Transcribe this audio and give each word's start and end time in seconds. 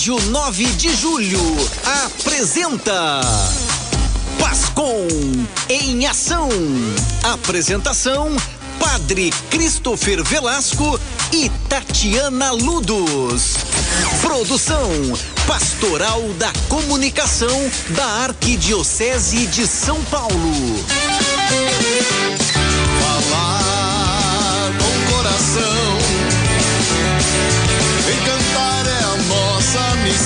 Rádio 0.00 0.18
9 0.30 0.64
de 0.64 0.96
Julho 0.96 1.38
apresenta 2.06 3.20
Pascom 4.38 5.06
em 5.68 6.06
ação. 6.06 6.48
Apresentação 7.22 8.34
Padre 8.78 9.30
Christopher 9.50 10.24
Velasco 10.24 10.98
e 11.30 11.50
Tatiana 11.68 12.50
Ludos. 12.50 13.56
Produção 14.22 14.90
Pastoral 15.46 16.22
da 16.38 16.50
Comunicação 16.70 17.70
da 17.90 18.06
Arquidiocese 18.24 19.46
de 19.48 19.66
São 19.66 20.02
Paulo. 20.04 20.99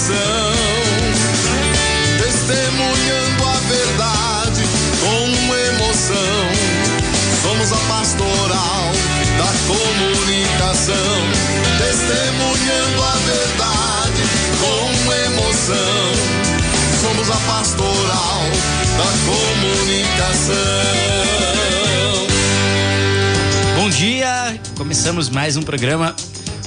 Missão. 0.04 0.52
Testemunhando 2.18 3.44
a 3.46 3.58
verdade 3.68 4.62
com 5.00 5.54
emoção. 5.56 6.44
Somos 7.42 7.72
a 7.72 7.76
pastoral 7.88 8.92
da 9.38 9.50
comunicação. 9.66 11.16
Testemunhando 11.78 13.02
a 13.02 13.16
verdade 13.24 14.22
com 14.60 15.12
emoção. 15.12 16.12
Somos 17.00 17.30
a 17.30 17.36
pastoral 17.46 18.42
da 18.98 19.10
comunicação. 19.24 20.54
Bom 23.76 23.88
dia, 23.90 24.60
começamos 24.76 25.28
mais 25.30 25.56
um 25.56 25.62
programa, 25.62 26.14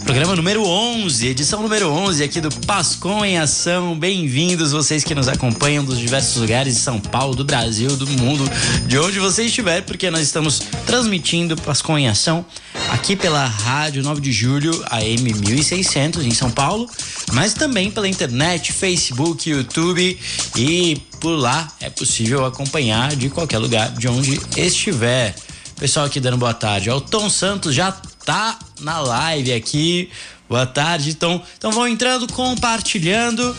programa 0.07 0.37
número 0.37 0.63
11, 0.63 1.27
edição 1.27 1.61
número 1.61 1.89
11 1.89 2.23
aqui 2.23 2.39
do 2.39 2.49
Pascom 2.65 3.25
em 3.25 3.37
Ação. 3.37 3.93
Bem-vindos 3.99 4.71
vocês 4.71 5.03
que 5.03 5.13
nos 5.13 5.27
acompanham 5.27 5.83
dos 5.83 5.99
diversos 5.99 6.37
lugares 6.37 6.75
de 6.75 6.79
São 6.79 6.97
Paulo, 6.97 7.35
do 7.35 7.43
Brasil, 7.43 7.93
do 7.97 8.07
mundo, 8.07 8.49
de 8.87 8.97
onde 8.97 9.19
você 9.19 9.43
estiver, 9.43 9.81
porque 9.81 10.09
nós 10.09 10.21
estamos 10.21 10.59
transmitindo 10.85 11.57
Pascom 11.57 11.97
em 11.97 12.07
Ação 12.07 12.45
aqui 12.89 13.17
pela 13.17 13.45
Rádio 13.45 14.01
9 14.01 14.21
de 14.21 14.31
Julho, 14.31 14.81
AM 14.89 15.33
1600 15.33 16.25
em 16.25 16.31
São 16.31 16.49
Paulo, 16.51 16.89
mas 17.33 17.53
também 17.53 17.91
pela 17.91 18.07
internet, 18.07 18.71
Facebook, 18.71 19.49
YouTube 19.49 20.17
e 20.55 21.01
por 21.19 21.35
lá 21.35 21.67
é 21.81 21.89
possível 21.89 22.45
acompanhar 22.45 23.13
de 23.13 23.29
qualquer 23.29 23.57
lugar 23.57 23.91
de 23.91 24.07
onde 24.07 24.39
estiver. 24.55 25.35
Pessoal 25.77 26.05
aqui 26.05 26.19
dando 26.19 26.37
boa 26.37 26.53
tarde. 26.53 26.89
Ó, 26.89 26.95
O 26.95 27.01
Tom 27.01 27.29
Santos 27.29 27.75
já 27.75 27.91
tá 28.27 28.59
na 28.81 28.99
live 28.99 29.53
aqui. 29.53 30.09
Boa 30.49 30.65
tarde, 30.65 31.13
Tom. 31.15 31.41
Então 31.57 31.71
vão 31.71 31.87
entrando, 31.87 32.27
compartilhando. 32.33 33.55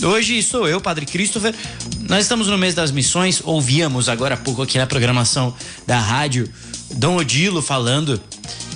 Hoje 0.00 0.40
sou 0.44 0.68
eu, 0.68 0.80
Padre 0.80 1.04
Christopher. 1.04 1.52
Nós 2.08 2.22
estamos 2.22 2.46
no 2.46 2.56
mês 2.56 2.72
das 2.72 2.92
missões. 2.92 3.42
Ouvíamos 3.44 4.08
agora 4.08 4.34
há 4.34 4.36
pouco 4.36 4.62
aqui 4.62 4.78
na 4.78 4.86
programação 4.86 5.52
da 5.88 5.98
rádio 5.98 6.48
Dom 6.92 7.16
Odilo 7.16 7.60
falando 7.60 8.20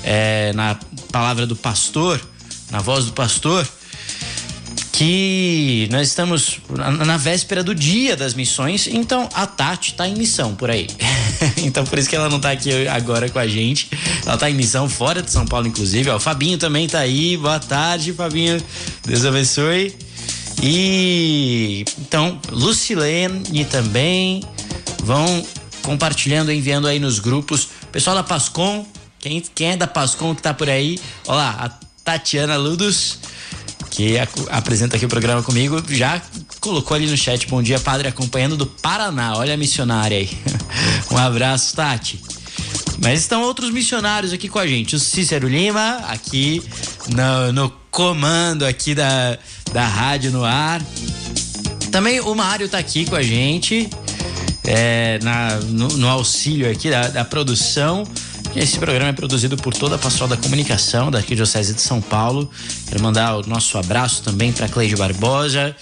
é, 0.02 0.52
na 0.52 0.77
palavra 1.12 1.47
do 1.47 1.55
pastor, 1.55 2.20
na 2.72 2.80
voz 2.80 3.05
do 3.05 3.12
pastor, 3.12 3.69
que 4.97 5.86
nós 5.92 6.08
estamos 6.08 6.58
na, 6.70 7.19
véspera 7.19 7.62
do 7.62 7.75
dia 7.75 8.16
das 8.16 8.33
missões, 8.33 8.86
então 8.86 9.28
a 9.34 9.47
Tati 9.47 9.92
tá 9.92 10.08
em 10.08 10.14
missão 10.14 10.55
por 10.55 10.70
aí. 10.70 10.86
então 11.62 11.84
por 11.84 11.98
isso 11.98 12.08
que 12.08 12.16
ela 12.16 12.30
não 12.30 12.41
tá 12.41 12.50
aqui 12.50 12.89
agora 12.89 13.28
com 13.28 13.39
a 13.39 13.47
gente. 13.47 13.91
Ela 14.24 14.39
tá 14.39 14.50
em 14.50 14.55
missão 14.55 14.89
fora 14.89 15.20
de 15.20 15.30
São 15.30 15.44
Paulo, 15.44 15.67
inclusive. 15.67 16.08
Ó, 16.08 16.17
o 16.17 16.19
Fabinho 16.20 16.56
também 16.56 16.89
tá 16.89 17.00
aí. 17.00 17.36
Boa 17.36 17.61
tarde, 17.61 18.14
Fabinho. 18.14 18.58
Deus 19.05 19.27
abençoe. 19.27 19.94
E 20.62 21.84
então, 21.98 22.41
Lucilene 22.50 23.67
também 23.67 24.42
vão 25.02 25.45
compartilhando, 25.83 26.51
enviando 26.51 26.89
aí 26.89 26.98
nos 26.98 27.18
grupos. 27.18 27.68
Pessoal 27.92 28.17
da 28.17 28.23
Pascom, 28.23 28.86
quem, 29.18 29.42
quem 29.55 29.73
é 29.73 29.77
da 29.77 29.86
Pascom 29.86 30.34
que 30.34 30.40
tá 30.40 30.55
por 30.55 30.70
aí? 30.70 30.98
Olha 31.27 31.36
lá, 31.36 31.51
a 31.61 31.86
Tatiana 32.02 32.57
Ludos 32.57 33.18
que 33.96 34.18
a- 34.18 34.29
apresenta 34.51 34.95
aqui 34.95 35.07
o 35.07 35.08
programa 35.08 35.42
comigo, 35.42 35.83
já 35.89 36.20
colocou 36.61 36.95
ali 36.95 37.07
no 37.07 37.17
chat, 37.17 37.48
bom 37.48 37.62
dia, 37.62 37.80
padre, 37.80 38.07
acompanhando 38.07 38.55
do 38.55 38.67
Paraná. 38.67 39.34
Olha 39.36 39.55
a 39.55 39.57
missionária 39.57 40.18
aí. 40.18 40.29
um 41.11 41.17
abraço, 41.17 41.74
Tati. 41.74 42.20
Mas 43.02 43.20
estão 43.20 43.40
outros 43.42 43.70
missionários 43.70 44.34
aqui 44.34 44.51
com 44.51 44.58
a 44.58 44.67
gente. 44.67 44.95
O 44.95 44.98
Cícero 44.98 45.48
Lima, 45.48 46.02
aqui 46.08 46.62
no, 47.08 47.52
no 47.55 47.70
comando 47.90 48.67
aqui 48.67 48.95
da, 48.95 49.39
da 49.73 49.86
rádio 49.86 50.30
no 50.30 50.45
ar. 50.45 50.83
Também 51.90 52.20
o 52.20 52.34
Mário 52.34 52.68
tá 52.68 52.77
aqui 52.77 53.07
com 53.07 53.17
a 53.17 53.23
gente, 53.23 53.89
é, 54.67 55.18
na, 55.23 55.57
no, 55.57 55.89
no 55.89 56.08
auxílio 56.08 56.70
aqui 56.70 56.90
da, 56.90 57.08
da 57.08 57.24
produção. 57.24 58.07
Esse 58.56 58.78
programa 58.78 59.11
é 59.11 59.12
produzido 59.12 59.56
por 59.56 59.74
toda 59.74 59.96
a 59.96 59.98
Pastoral 59.98 60.28
da 60.28 60.36
Comunicação 60.36 61.11
da 61.11 61.18
Arquidiocese 61.18 61.74
de 61.74 61.80
São 61.83 62.00
Paulo. 62.00 62.50
Quero 62.89 63.02
mandar 63.02 63.36
o 63.36 63.46
nosso 63.46 63.77
abraço 63.77 64.22
também 64.22 64.50
para 64.50 64.67
Cleide 64.68 64.96
Barbosa, 64.96 65.77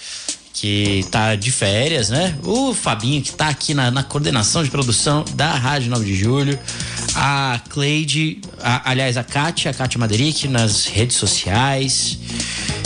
que 0.53 1.05
tá 1.09 1.35
de 1.35 1.51
férias, 1.51 2.09
né? 2.09 2.37
O 2.43 2.73
Fabinho, 2.73 3.21
que 3.21 3.31
tá 3.31 3.47
aqui 3.47 3.73
na, 3.73 3.89
na 3.91 4.03
coordenação 4.03 4.61
de 4.63 4.69
produção 4.69 5.23
da 5.35 5.53
Rádio 5.53 5.89
9 5.89 6.05
de 6.05 6.15
Julho. 6.15 6.59
A 7.15 7.61
Cleide, 7.69 8.41
a- 8.61 8.89
aliás, 8.91 9.15
a 9.15 9.23
Kátia, 9.23 9.71
a 9.71 9.73
Kátia 9.73 9.97
Maderick 9.97 10.47
nas 10.49 10.85
redes 10.85 11.15
sociais. 11.15 12.19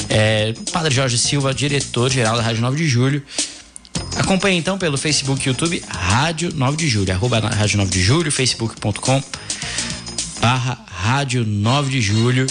É, 0.08 0.54
Padre 0.72 0.94
Jorge 0.94 1.18
Silva, 1.18 1.52
diretor-geral 1.54 2.38
da 2.38 2.44
Rádio 2.44 2.62
9 2.62 2.78
de 2.78 2.88
Julho. 2.88 3.24
Acompanhe 4.18 4.58
então 4.58 4.78
pelo 4.78 4.98
Facebook 4.98 5.42
e 5.44 5.50
YouTube 5.50 5.82
Rádio 5.88 6.52
9 6.54 6.78
de 6.78 6.88
Julho, 6.88 7.12
arroba 7.12 7.40
Rádio 7.40 7.78
9 7.78 7.90
de 7.90 8.02
Julho, 8.04 8.32
barra 10.40 10.78
Rádio 10.88 11.46
9 11.46 11.92
de 11.92 12.02
Julho. 12.02 12.48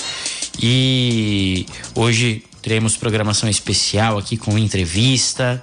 E 0.60 1.66
hoje 1.94 2.44
teremos 2.62 2.96
programação 2.96 3.48
especial 3.48 4.18
aqui 4.18 4.36
com 4.36 4.58
entrevista. 4.58 5.60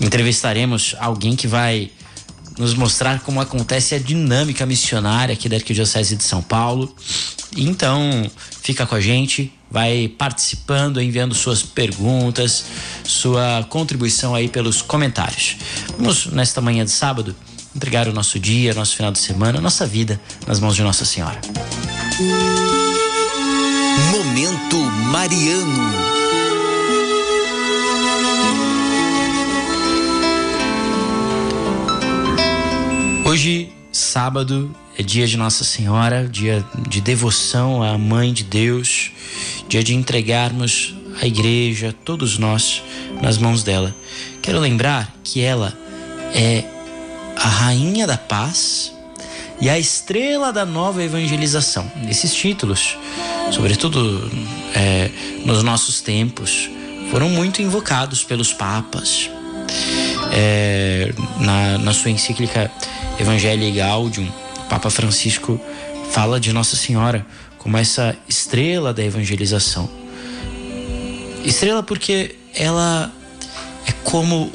Entrevistaremos 0.00 0.94
alguém 0.98 1.36
que 1.36 1.46
vai 1.46 1.90
nos 2.58 2.74
mostrar 2.74 3.20
como 3.20 3.40
acontece 3.40 3.94
a 3.94 3.98
dinâmica 3.98 4.64
missionária 4.64 5.34
aqui 5.34 5.48
da 5.48 5.56
Arquidiocese 5.56 6.16
de 6.16 6.24
São 6.24 6.42
Paulo. 6.42 6.94
Então, 7.56 8.30
fica 8.62 8.86
com 8.86 8.94
a 8.94 9.00
gente, 9.00 9.52
vai 9.70 10.08
participando, 10.08 11.00
enviando 11.00 11.34
suas 11.34 11.62
perguntas, 11.62 12.64
sua 13.04 13.66
contribuição 13.68 14.34
aí 14.34 14.48
pelos 14.48 14.82
comentários. 14.82 15.56
Vamos, 15.98 16.26
nesta 16.26 16.60
manhã 16.60 16.84
de 16.84 16.90
sábado, 16.90 17.34
entregar 17.76 18.08
o 18.08 18.12
nosso 18.12 18.40
dia, 18.40 18.72
nosso 18.72 18.96
final 18.96 19.12
de 19.12 19.18
semana, 19.18 19.60
nossa 19.60 19.86
vida 19.86 20.18
nas 20.46 20.58
mãos 20.58 20.74
de 20.74 20.82
Nossa 20.82 21.04
Senhora. 21.04 21.38
Momento 24.10 24.78
Mariano. 25.10 26.16
Hoje, 33.26 33.70
sábado, 33.92 34.74
é 34.96 35.02
dia 35.02 35.26
de 35.26 35.36
Nossa 35.36 35.62
Senhora, 35.62 36.26
dia 36.26 36.64
de 36.88 37.02
devoção 37.02 37.82
à 37.82 37.98
Mãe 37.98 38.32
de 38.32 38.44
Deus, 38.44 39.10
dia 39.68 39.84
de 39.84 39.94
entregarmos 39.94 40.94
a 41.20 41.26
igreja, 41.26 41.94
todos 42.04 42.38
nós, 42.38 42.82
nas 43.20 43.36
mãos 43.36 43.62
dela. 43.62 43.94
Quero 44.40 44.60
lembrar 44.60 45.14
que 45.22 45.42
ela 45.42 45.76
é 46.34 46.75
a 47.46 47.48
Rainha 47.48 48.08
da 48.08 48.18
Paz 48.18 48.92
e 49.60 49.70
a 49.70 49.78
Estrela 49.78 50.52
da 50.52 50.66
Nova 50.66 51.00
Evangelização. 51.00 51.88
Esses 52.10 52.34
títulos, 52.34 52.98
sobretudo 53.52 54.28
é, 54.74 55.08
nos 55.44 55.62
nossos 55.62 56.00
tempos, 56.00 56.68
foram 57.08 57.28
muito 57.28 57.62
invocados 57.62 58.24
pelos 58.24 58.52
papas 58.52 59.30
é, 60.32 61.14
na, 61.38 61.78
na 61.78 61.94
sua 61.94 62.10
encíclica 62.10 62.68
Evangelii 63.16 63.70
Gaudium, 63.70 64.28
Papa 64.68 64.90
Francisco 64.90 65.60
fala 66.10 66.40
de 66.40 66.52
Nossa 66.52 66.74
Senhora 66.74 67.24
como 67.58 67.76
essa 67.76 68.16
estrela 68.28 68.92
da 68.92 69.04
evangelização. 69.04 69.88
Estrela 71.44 71.80
porque 71.80 72.34
ela 72.52 73.12
é 73.86 73.92
como 74.02 74.50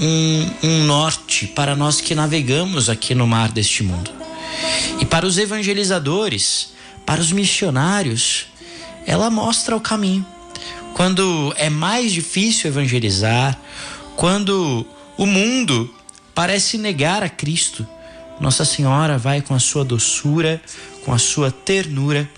um, 0.00 0.50
um 0.62 0.84
norte 0.84 1.46
para 1.46 1.74
nós 1.74 2.00
que 2.00 2.14
navegamos 2.14 2.88
aqui 2.88 3.14
no 3.14 3.26
mar 3.26 3.50
deste 3.50 3.82
mundo. 3.82 4.10
E 5.00 5.04
para 5.04 5.26
os 5.26 5.38
evangelizadores, 5.38 6.72
para 7.04 7.20
os 7.20 7.32
missionários, 7.32 8.46
ela 9.06 9.30
mostra 9.30 9.76
o 9.76 9.80
caminho. 9.80 10.24
Quando 10.94 11.54
é 11.56 11.68
mais 11.68 12.12
difícil 12.12 12.68
evangelizar, 12.70 13.58
quando 14.16 14.86
o 15.16 15.26
mundo 15.26 15.94
parece 16.34 16.78
negar 16.78 17.22
a 17.22 17.28
Cristo, 17.28 17.86
Nossa 18.40 18.64
Senhora 18.64 19.18
vai 19.18 19.42
com 19.42 19.54
a 19.54 19.58
sua 19.58 19.84
doçura, 19.84 20.60
com 21.04 21.12
a 21.12 21.18
sua 21.18 21.50
ternura, 21.50 22.28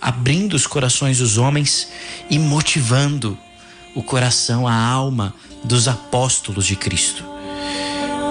abrindo 0.00 0.54
os 0.54 0.66
corações 0.66 1.18
dos 1.18 1.38
homens 1.38 1.88
e 2.30 2.38
motivando 2.38 3.38
o 3.98 4.02
coração, 4.04 4.68
a 4.68 4.72
alma 4.72 5.34
dos 5.64 5.88
apóstolos 5.88 6.64
de 6.66 6.76
Cristo. 6.76 7.24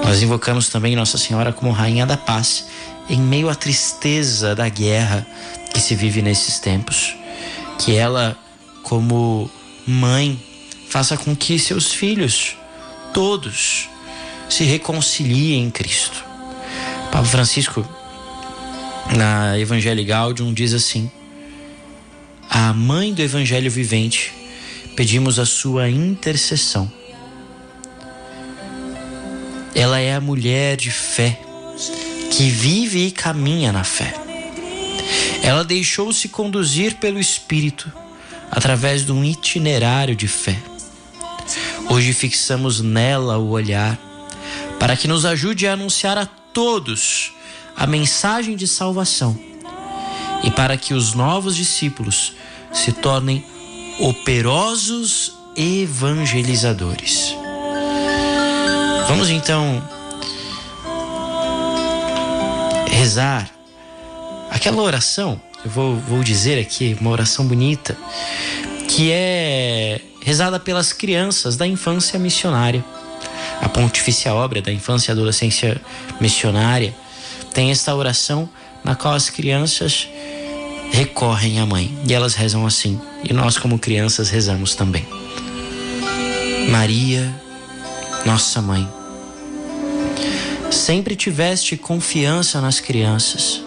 Nós 0.01 0.21
invocamos 0.21 0.69
também 0.69 0.95
Nossa 0.95 1.17
Senhora 1.17 1.51
como 1.51 1.73
Rainha 1.73 2.05
da 2.05 2.15
Paz 2.15 2.67
em 3.09 3.19
meio 3.19 3.49
à 3.49 3.55
tristeza 3.55 4.55
da 4.55 4.69
guerra 4.69 5.27
que 5.73 5.81
se 5.81 5.93
vive 5.93 6.21
nesses 6.21 6.57
tempos. 6.59 7.13
Que 7.77 7.97
ela, 7.97 8.37
como 8.81 9.51
mãe, 9.85 10.41
faça 10.87 11.17
com 11.17 11.35
que 11.35 11.59
seus 11.59 11.91
filhos, 11.91 12.55
todos, 13.13 13.89
se 14.47 14.63
reconciliem 14.63 15.65
em 15.65 15.69
Cristo. 15.69 16.23
Papa 17.11 17.25
Francisco, 17.25 17.85
na 19.17 19.59
Evangelho 19.59 20.05
Gaudium, 20.05 20.53
diz 20.53 20.73
assim: 20.73 21.11
A 22.49 22.71
mãe 22.71 23.13
do 23.13 23.21
Evangelho 23.21 23.69
vivente, 23.69 24.36
pedimos 24.97 25.37
a 25.37 25.45
sua 25.45 25.87
intercessão. 25.87 26.91
Ela 29.75 29.99
é 29.99 30.15
a 30.15 30.19
mulher 30.19 30.75
de 30.75 30.89
fé 30.89 31.39
que 32.31 32.49
vive 32.49 33.05
e 33.05 33.11
caminha 33.11 33.71
na 33.71 33.83
fé. 33.83 34.11
Ela 35.43 35.63
deixou-se 35.63 36.27
conduzir 36.29 36.95
pelo 36.95 37.19
Espírito 37.19 37.93
através 38.49 39.05
de 39.05 39.11
um 39.11 39.23
itinerário 39.23 40.15
de 40.15 40.27
fé. 40.27 40.57
Hoje 41.91 42.11
fixamos 42.11 42.81
nela 42.81 43.37
o 43.37 43.49
olhar 43.49 43.99
para 44.79 44.97
que 44.97 45.07
nos 45.07 45.25
ajude 45.25 45.67
a 45.67 45.73
anunciar 45.73 46.17
a 46.17 46.25
todos 46.25 47.33
a 47.75 47.85
mensagem 47.85 48.55
de 48.55 48.67
salvação 48.67 49.39
e 50.43 50.49
para 50.49 50.75
que 50.75 50.95
os 50.95 51.13
novos 51.13 51.55
discípulos 51.55 52.33
se 52.73 52.91
tornem 52.91 53.45
operosos 53.99 55.33
evangelizadores. 55.55 57.35
Vamos 59.07 59.29
então 59.29 59.81
rezar 62.91 63.49
aquela 64.51 64.81
oração, 64.81 65.41
eu 65.63 65.71
vou, 65.71 65.95
vou 65.95 66.23
dizer 66.23 66.59
aqui, 66.59 66.95
uma 66.99 67.09
oração 67.09 67.45
bonita, 67.45 67.97
que 68.87 69.11
é 69.11 70.01
rezada 70.21 70.59
pelas 70.59 70.93
crianças 70.93 71.55
da 71.55 71.65
infância 71.65 72.19
missionária. 72.19 72.83
A 73.61 73.69
pontifícia 73.69 74.33
obra 74.33 74.61
da 74.61 74.71
infância 74.71 75.11
e 75.11 75.13
adolescência 75.13 75.81
missionária 76.19 76.93
tem 77.53 77.71
esta 77.71 77.95
oração 77.95 78.49
na 78.83 78.95
qual 78.95 79.13
as 79.13 79.29
crianças 79.29 80.07
recorrem 80.91 81.59
à 81.59 81.65
mãe 81.65 81.95
e 82.07 82.13
elas 82.13 82.33
rezam 82.33 82.65
assim, 82.65 82.99
e 83.23 83.33
nós, 83.33 83.57
como 83.57 83.79
crianças, 83.79 84.29
rezamos 84.29 84.75
também. 84.75 85.05
Maria, 86.69 87.33
nossa 88.25 88.61
mãe, 88.61 88.87
sempre 90.71 91.15
tiveste 91.15 91.77
confiança 91.77 92.59
nas 92.59 92.79
crianças 92.79 93.61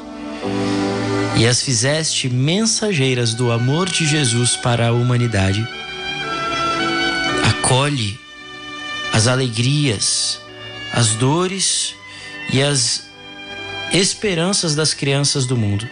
e 1.36 1.46
as 1.46 1.62
fizeste 1.62 2.28
mensageiras 2.28 3.32
do 3.32 3.50
amor 3.50 3.88
de 3.88 4.06
Jesus 4.06 4.56
para 4.56 4.88
a 4.88 4.92
humanidade. 4.92 5.66
Acolhe 7.48 8.18
as 9.12 9.26
alegrias, 9.26 10.38
as 10.92 11.14
dores 11.14 11.94
e 12.52 12.62
as 12.62 13.08
esperanças 13.92 14.74
das 14.74 14.92
crianças 14.92 15.46
do 15.46 15.56
mundo. 15.56 15.88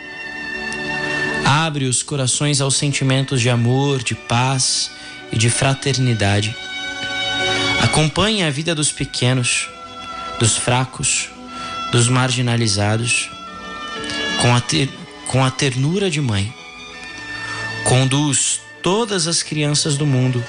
Abre 1.51 1.87
os 1.87 2.03
corações 2.03 2.61
aos 2.61 2.77
sentimentos 2.77 3.41
de 3.41 3.49
amor, 3.49 4.03
de 4.03 4.15
paz 4.15 4.91
e 5.33 5.39
de 5.39 5.49
fraternidade. 5.49 6.55
Acompanha 7.81 8.49
a 8.49 8.51
vida 8.51 8.75
dos 8.75 8.93
pequenos, 8.93 9.67
dos 10.39 10.59
fracos, 10.59 11.31
dos 11.91 12.07
marginalizados, 12.07 13.31
com 14.43 14.55
a, 14.55 14.61
ter, 14.61 14.91
com 15.29 15.43
a 15.43 15.51
ternura 15.51 16.11
de 16.11 16.21
mãe. 16.21 16.53
Conduz 17.85 18.61
todas 18.83 19.27
as 19.27 19.43
crianças 19.43 19.97
do 19.97 20.05
mundo 20.05 20.45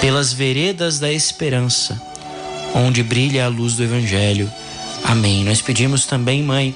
pelas 0.00 0.32
veredas 0.32 0.98
da 0.98 1.12
esperança, 1.12 2.00
onde 2.74 3.02
brilha 3.02 3.44
a 3.44 3.48
luz 3.48 3.74
do 3.74 3.84
Evangelho. 3.84 4.50
Amém. 5.04 5.44
Nós 5.44 5.60
pedimos 5.60 6.06
também, 6.06 6.42
Mãe, 6.42 6.74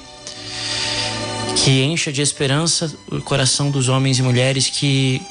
que 1.63 1.83
encha 1.83 2.11
de 2.11 2.21
esperança 2.21 2.93
o 3.11 3.21
coração 3.21 3.69
dos 3.69 3.89
homens 3.89 4.17
e 4.17 4.23
mulheres 4.23 4.69
que 4.69 5.21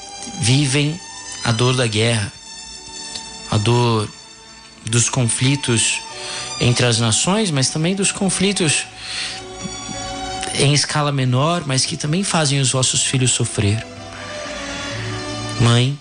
vivem 0.41 0.99
a 1.45 1.53
dor 1.53 1.75
da 1.75 1.87
guerra, 1.87 2.31
a 3.51 3.57
dor 3.57 4.09
dos 4.85 5.09
conflitos 5.09 6.01
entre 6.61 6.85
as 6.85 6.99
nações, 6.99 7.51
mas 7.51 7.71
também 7.71 7.95
dos 7.95 8.13
conflitos 8.13 8.85
em 10.59 10.75
escala 10.75 11.11
menor, 11.11 11.65
mas 11.67 11.87
que 11.87 11.97
também 11.97 12.23
fazem 12.23 12.61
os 12.61 12.73
vossos 12.73 13.03
filhos 13.03 13.31
sofrer. 13.31 13.87
Mãe, 15.61 15.99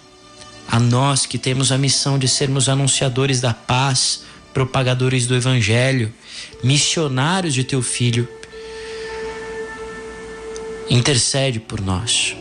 a 0.68 0.80
nós 0.80 1.26
que 1.26 1.38
temos 1.38 1.72
a 1.72 1.78
missão 1.78 2.20
de 2.20 2.28
sermos 2.28 2.68
anunciadores 2.68 3.40
da 3.40 3.54
paz, 3.54 4.24
propagadores 4.54 5.26
do 5.26 5.36
Evangelho, 5.36 6.14
missionários 6.64 7.54
de 7.54 7.64
teu 7.64 7.82
filho, 7.82 8.28
intercede 10.90 11.60
por 11.60 11.82
nós. 11.82 12.36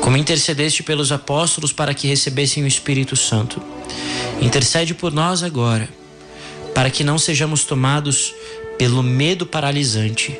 Como 0.00 0.16
intercedeste 0.16 0.82
pelos 0.82 1.10
apóstolos 1.10 1.72
para 1.72 1.94
que 1.94 2.06
recebessem 2.06 2.62
o 2.62 2.66
Espírito 2.66 3.16
Santo, 3.16 3.62
intercede 4.40 4.94
por 4.94 5.12
nós 5.12 5.42
agora, 5.42 5.88
para 6.74 6.90
que 6.90 7.02
não 7.02 7.18
sejamos 7.18 7.64
tomados 7.64 8.34
pelo 8.76 9.02
medo 9.02 9.46
paralisante, 9.46 10.38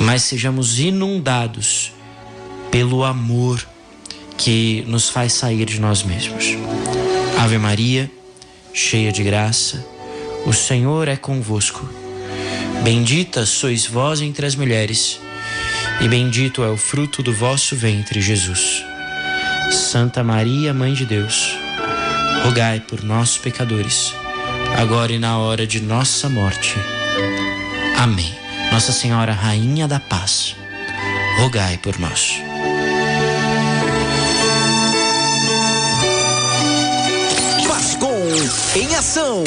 mas 0.00 0.22
sejamos 0.22 0.78
inundados 0.78 1.92
pelo 2.70 3.04
amor 3.04 3.66
que 4.36 4.84
nos 4.86 5.08
faz 5.08 5.32
sair 5.32 5.64
de 5.64 5.80
nós 5.80 6.02
mesmos. 6.02 6.44
Ave 7.38 7.58
Maria, 7.58 8.10
cheia 8.72 9.12
de 9.12 9.22
graça, 9.22 9.84
o 10.44 10.52
Senhor 10.52 11.08
é 11.08 11.16
convosco. 11.16 11.88
Bendita 12.82 13.46
sois 13.46 13.86
vós 13.86 14.20
entre 14.20 14.46
as 14.46 14.54
mulheres, 14.54 15.18
e 16.00 16.08
bendito 16.08 16.62
é 16.62 16.68
o 16.68 16.76
fruto 16.76 17.22
do 17.22 17.32
vosso 17.32 17.74
ventre, 17.76 18.20
Jesus. 18.20 18.84
Santa 19.70 20.22
Maria, 20.22 20.72
Mãe 20.72 20.92
de 20.92 21.04
Deus, 21.04 21.56
rogai 22.44 22.80
por 22.80 23.02
nós, 23.02 23.36
pecadores, 23.38 24.14
agora 24.78 25.12
e 25.12 25.18
na 25.18 25.38
hora 25.38 25.66
de 25.66 25.80
nossa 25.80 26.28
morte. 26.28 26.74
Amém. 27.98 28.34
Nossa 28.70 28.92
Senhora, 28.92 29.32
Rainha 29.32 29.88
da 29.88 29.98
Paz, 29.98 30.54
rogai 31.40 31.78
por 31.78 31.98
nós. 31.98 32.40
em 38.76 38.94
ação. 38.94 39.42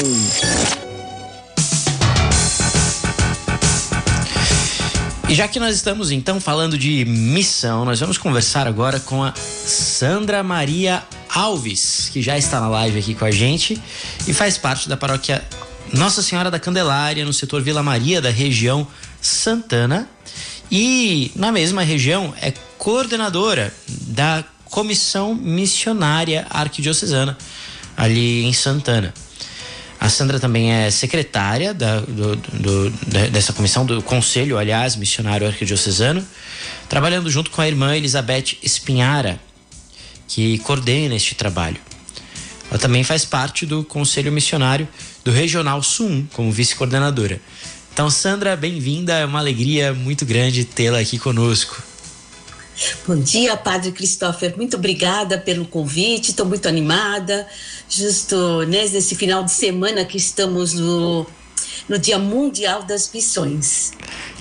E 5.30 5.34
já 5.36 5.46
que 5.46 5.60
nós 5.60 5.76
estamos 5.76 6.10
então 6.10 6.40
falando 6.40 6.76
de 6.76 7.04
missão, 7.04 7.84
nós 7.84 8.00
vamos 8.00 8.18
conversar 8.18 8.66
agora 8.66 8.98
com 8.98 9.22
a 9.22 9.32
Sandra 9.32 10.42
Maria 10.42 11.04
Alves, 11.32 12.10
que 12.12 12.20
já 12.20 12.36
está 12.36 12.58
na 12.58 12.68
live 12.68 12.98
aqui 12.98 13.14
com 13.14 13.24
a 13.24 13.30
gente 13.30 13.80
e 14.26 14.34
faz 14.34 14.58
parte 14.58 14.88
da 14.88 14.96
paróquia 14.96 15.40
Nossa 15.92 16.20
Senhora 16.20 16.50
da 16.50 16.58
Candelária, 16.58 17.24
no 17.24 17.32
setor 17.32 17.62
Vila 17.62 17.80
Maria, 17.80 18.20
da 18.20 18.28
região 18.28 18.84
Santana. 19.22 20.10
E 20.68 21.30
na 21.36 21.52
mesma 21.52 21.82
região 21.82 22.34
é 22.42 22.52
coordenadora 22.76 23.72
da 24.08 24.42
Comissão 24.64 25.32
Missionária 25.32 26.44
Arquidiocesana 26.50 27.38
ali 27.96 28.44
em 28.46 28.52
Santana. 28.52 29.14
A 30.00 30.08
Sandra 30.08 30.40
também 30.40 30.72
é 30.72 30.90
secretária 30.90 31.74
da, 31.74 32.00
do, 32.00 32.34
do, 32.34 32.90
dessa 33.30 33.52
comissão, 33.52 33.84
do 33.84 34.00
conselho, 34.00 34.56
aliás, 34.56 34.96
missionário 34.96 35.46
arquidiocesano, 35.46 36.26
trabalhando 36.88 37.30
junto 37.30 37.50
com 37.50 37.60
a 37.60 37.68
irmã 37.68 37.94
Elizabeth 37.94 38.56
Espinhara, 38.62 39.38
que 40.26 40.56
coordena 40.60 41.14
este 41.14 41.34
trabalho. 41.34 41.76
Ela 42.70 42.78
também 42.78 43.04
faz 43.04 43.26
parte 43.26 43.66
do 43.66 43.84
conselho 43.84 44.32
missionário 44.32 44.88
do 45.22 45.30
Regional 45.30 45.82
Sul, 45.82 46.24
como 46.32 46.50
vice-coordenadora. 46.50 47.38
Então, 47.92 48.08
Sandra, 48.08 48.56
bem-vinda, 48.56 49.12
é 49.12 49.26
uma 49.26 49.38
alegria 49.38 49.92
muito 49.92 50.24
grande 50.24 50.64
tê-la 50.64 51.00
aqui 51.00 51.18
conosco. 51.18 51.89
Bom 53.06 53.20
dia, 53.20 53.56
Padre 53.56 53.92
Christopher. 53.92 54.56
Muito 54.56 54.76
obrigada 54.76 55.36
pelo 55.38 55.64
convite. 55.64 56.30
Estou 56.30 56.46
muito 56.46 56.66
animada. 56.66 57.46
Justo 57.88 58.62
né, 58.62 58.88
nesse 58.88 59.14
final 59.14 59.44
de 59.44 59.52
semana 59.52 60.04
que 60.04 60.16
estamos 60.16 60.74
no, 60.74 61.26
no 61.88 61.98
Dia 61.98 62.18
Mundial 62.18 62.82
das 62.82 63.10
Missões. 63.12 63.92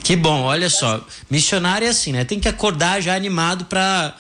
Que 0.03 0.15
bom, 0.15 0.43
olha 0.43 0.69
só. 0.69 1.05
Missionário 1.29 1.85
é 1.85 1.89
assim, 1.89 2.11
né? 2.11 2.23
Tem 2.25 2.39
que 2.39 2.47
acordar 2.47 3.01
já 3.01 3.15
animado 3.15 3.65
para 3.65 4.15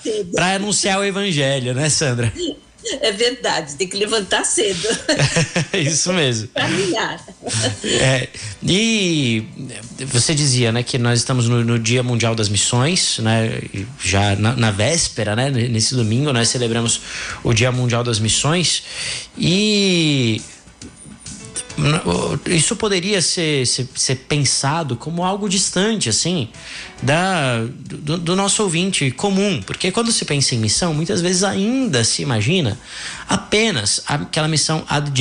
anunciar 0.55 0.99
o 0.99 1.03
evangelho, 1.03 1.73
né, 1.73 1.89
Sandra? 1.89 2.31
É 3.01 3.11
verdade, 3.11 3.75
tem 3.75 3.87
que 3.87 3.97
levantar 3.97 4.43
cedo. 4.43 4.87
Isso 5.73 6.11
mesmo. 6.13 6.49
Caminhar. 6.49 7.19
É, 7.83 8.27
e 8.63 9.43
você 10.05 10.35
dizia, 10.35 10.71
né, 10.71 10.83
que 10.83 10.97
nós 10.97 11.19
estamos 11.19 11.47
no, 11.47 11.63
no, 11.63 11.79
Dia 11.79 12.03
Mundial 12.03 12.35
das 12.35 12.49
Missões, 12.49 13.19
né? 13.19 13.61
Já 14.01 14.35
na, 14.35 14.55
na, 14.55 14.71
véspera, 14.71 15.35
né? 15.35 15.49
Nesse 15.49 15.95
domingo 15.95 16.31
nós 16.31 16.49
celebramos 16.49 17.01
o 17.43 17.53
Dia 17.53 17.71
Mundial 17.71 18.03
das 18.03 18.19
Missões 18.19 18.83
e 19.37 20.41
isso 22.47 22.75
poderia 22.75 23.21
ser, 23.21 23.65
ser, 23.65 23.87
ser, 23.95 24.15
pensado 24.15 24.95
como 24.95 25.23
algo 25.23 25.47
distante, 25.47 26.09
assim, 26.09 26.49
da, 27.01 27.59
do, 27.61 28.17
do, 28.17 28.35
nosso 28.35 28.63
ouvinte 28.63 29.11
comum. 29.11 29.61
Porque 29.61 29.91
quando 29.91 30.11
se 30.11 30.25
pensa 30.25 30.55
em 30.55 30.59
missão, 30.59 30.93
muitas 30.93 31.21
vezes 31.21 31.43
ainda 31.43 32.03
se 32.03 32.21
imagina 32.21 32.79
apenas 33.27 34.01
aquela 34.05 34.47
missão 34.47 34.83
ad 34.87 35.11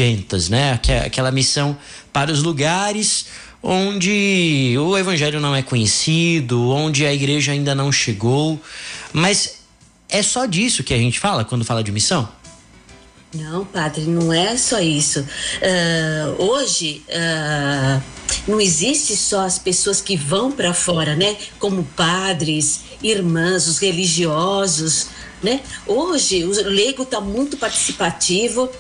né? 0.51 0.81
Aquela 1.05 1.31
missão 1.31 1.77
para 2.13 2.31
os 2.33 2.43
lugares 2.43 3.27
onde 3.63 4.77
o 4.79 4.97
evangelho 4.97 5.41
não 5.41 5.55
é 5.55 5.63
conhecido, 5.63 6.71
onde 6.71 7.05
a 7.05 7.13
igreja 7.13 7.53
ainda 7.53 7.75
não 7.75 7.91
chegou. 7.91 8.61
Mas 9.13 9.59
é 10.09 10.23
só 10.23 10.47
disso 10.47 10.83
que 10.83 10.95
a 10.95 10.99
gente 10.99 11.19
fala 11.19 11.45
quando 11.45 11.65
fala 11.65 11.83
de 11.83 11.93
missão? 11.93 12.29
Não, 13.35 13.63
padre, 13.63 14.03
não 14.05 14.33
é 14.33 14.57
só 14.57 14.81
isso. 14.81 15.21
Uh, 15.21 16.43
hoje 16.43 17.03
uh, 17.09 18.03
não 18.47 18.59
existe 18.59 19.15
só 19.15 19.43
as 19.43 19.59
pessoas 19.59 20.01
que 20.01 20.17
vão 20.17 20.51
para 20.51 20.73
fora, 20.73 21.15
né? 21.15 21.37
Como 21.59 21.85
padres, 21.95 22.81
irmãs, 23.03 23.69
os 23.69 23.79
religiosos, 23.79 25.09
né? 25.43 25.61
Hoje 25.87 26.43
o 26.43 26.53
leigo 26.71 27.03
está 27.03 27.21
muito 27.21 27.59
participativo 27.59 28.71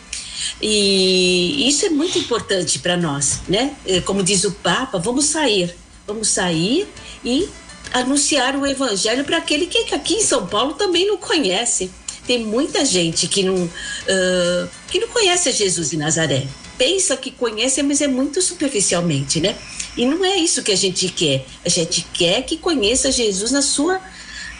e 0.62 1.68
isso 1.68 1.84
é 1.84 1.90
muito 1.90 2.18
importante 2.18 2.78
para 2.78 2.96
nós, 2.96 3.40
né? 3.46 3.76
Eh, 3.84 4.00
como 4.00 4.22
diz 4.22 4.44
o 4.44 4.52
Papa, 4.52 4.98
vamos 4.98 5.26
sair, 5.26 5.76
vamos 6.06 6.28
sair 6.28 6.88
e 7.22 7.46
anunciar 7.92 8.56
o 8.56 8.66
Evangelho 8.66 9.24
para 9.24 9.36
aquele 9.36 9.66
que 9.66 9.94
aqui 9.94 10.14
em 10.14 10.22
São 10.22 10.46
Paulo 10.46 10.72
também 10.72 11.06
não 11.06 11.18
conhece 11.18 11.90
tem 12.28 12.44
muita 12.44 12.84
gente 12.84 13.26
que 13.26 13.42
não, 13.42 13.54
uh, 13.54 14.68
que 14.86 15.00
não 15.00 15.08
conhece 15.08 15.50
Jesus 15.50 15.88
de 15.88 15.96
Nazaré. 15.96 16.46
Pensa 16.76 17.16
que 17.16 17.30
conhece, 17.30 17.82
mas 17.82 18.02
é 18.02 18.06
muito 18.06 18.42
superficialmente, 18.42 19.40
né? 19.40 19.56
E 19.96 20.04
não 20.04 20.22
é 20.22 20.36
isso 20.36 20.62
que 20.62 20.70
a 20.70 20.76
gente 20.76 21.08
quer. 21.08 21.46
A 21.64 21.70
gente 21.70 22.06
quer 22.12 22.42
que 22.42 22.58
conheça 22.58 23.10
Jesus 23.10 23.50
na 23.50 23.62
sua, 23.62 23.98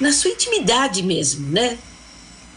na 0.01 0.11
sua 0.13 0.31
intimidade 0.31 1.03
mesmo, 1.03 1.47
né? 1.51 1.77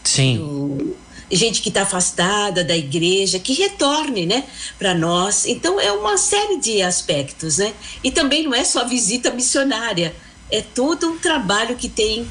Sim. 0.02 0.94
Gente 1.30 1.60
que 1.60 1.68
está 1.68 1.82
afastada 1.82 2.64
da 2.64 2.76
igreja, 2.76 3.38
que 3.38 3.52
retorne, 3.52 4.24
né, 4.24 4.44
para 4.78 4.94
nós. 4.94 5.44
Então 5.44 5.78
é 5.78 5.92
uma 5.92 6.16
série 6.16 6.58
de 6.58 6.80
aspectos, 6.80 7.58
né? 7.58 7.74
E 8.02 8.10
também 8.10 8.44
não 8.44 8.54
é 8.54 8.64
só 8.64 8.86
visita 8.88 9.30
missionária, 9.30 10.14
é 10.50 10.62
todo 10.62 11.06
um 11.10 11.18
trabalho 11.18 11.76
que 11.76 11.88
tem 11.88 12.26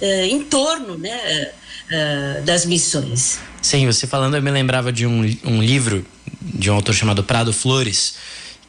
em 0.00 0.44
torno, 0.44 0.96
né, 0.96 1.52
uh, 1.90 2.42
das 2.42 2.64
missões. 2.64 3.38
Sim, 3.60 3.86
você 3.86 4.06
falando, 4.06 4.36
eu 4.36 4.42
me 4.42 4.50
lembrava 4.50 4.92
de 4.92 5.06
um, 5.06 5.20
um 5.44 5.62
livro 5.62 6.04
de 6.40 6.70
um 6.70 6.74
autor 6.74 6.94
chamado 6.94 7.24
Prado 7.24 7.52
Flores, 7.52 8.14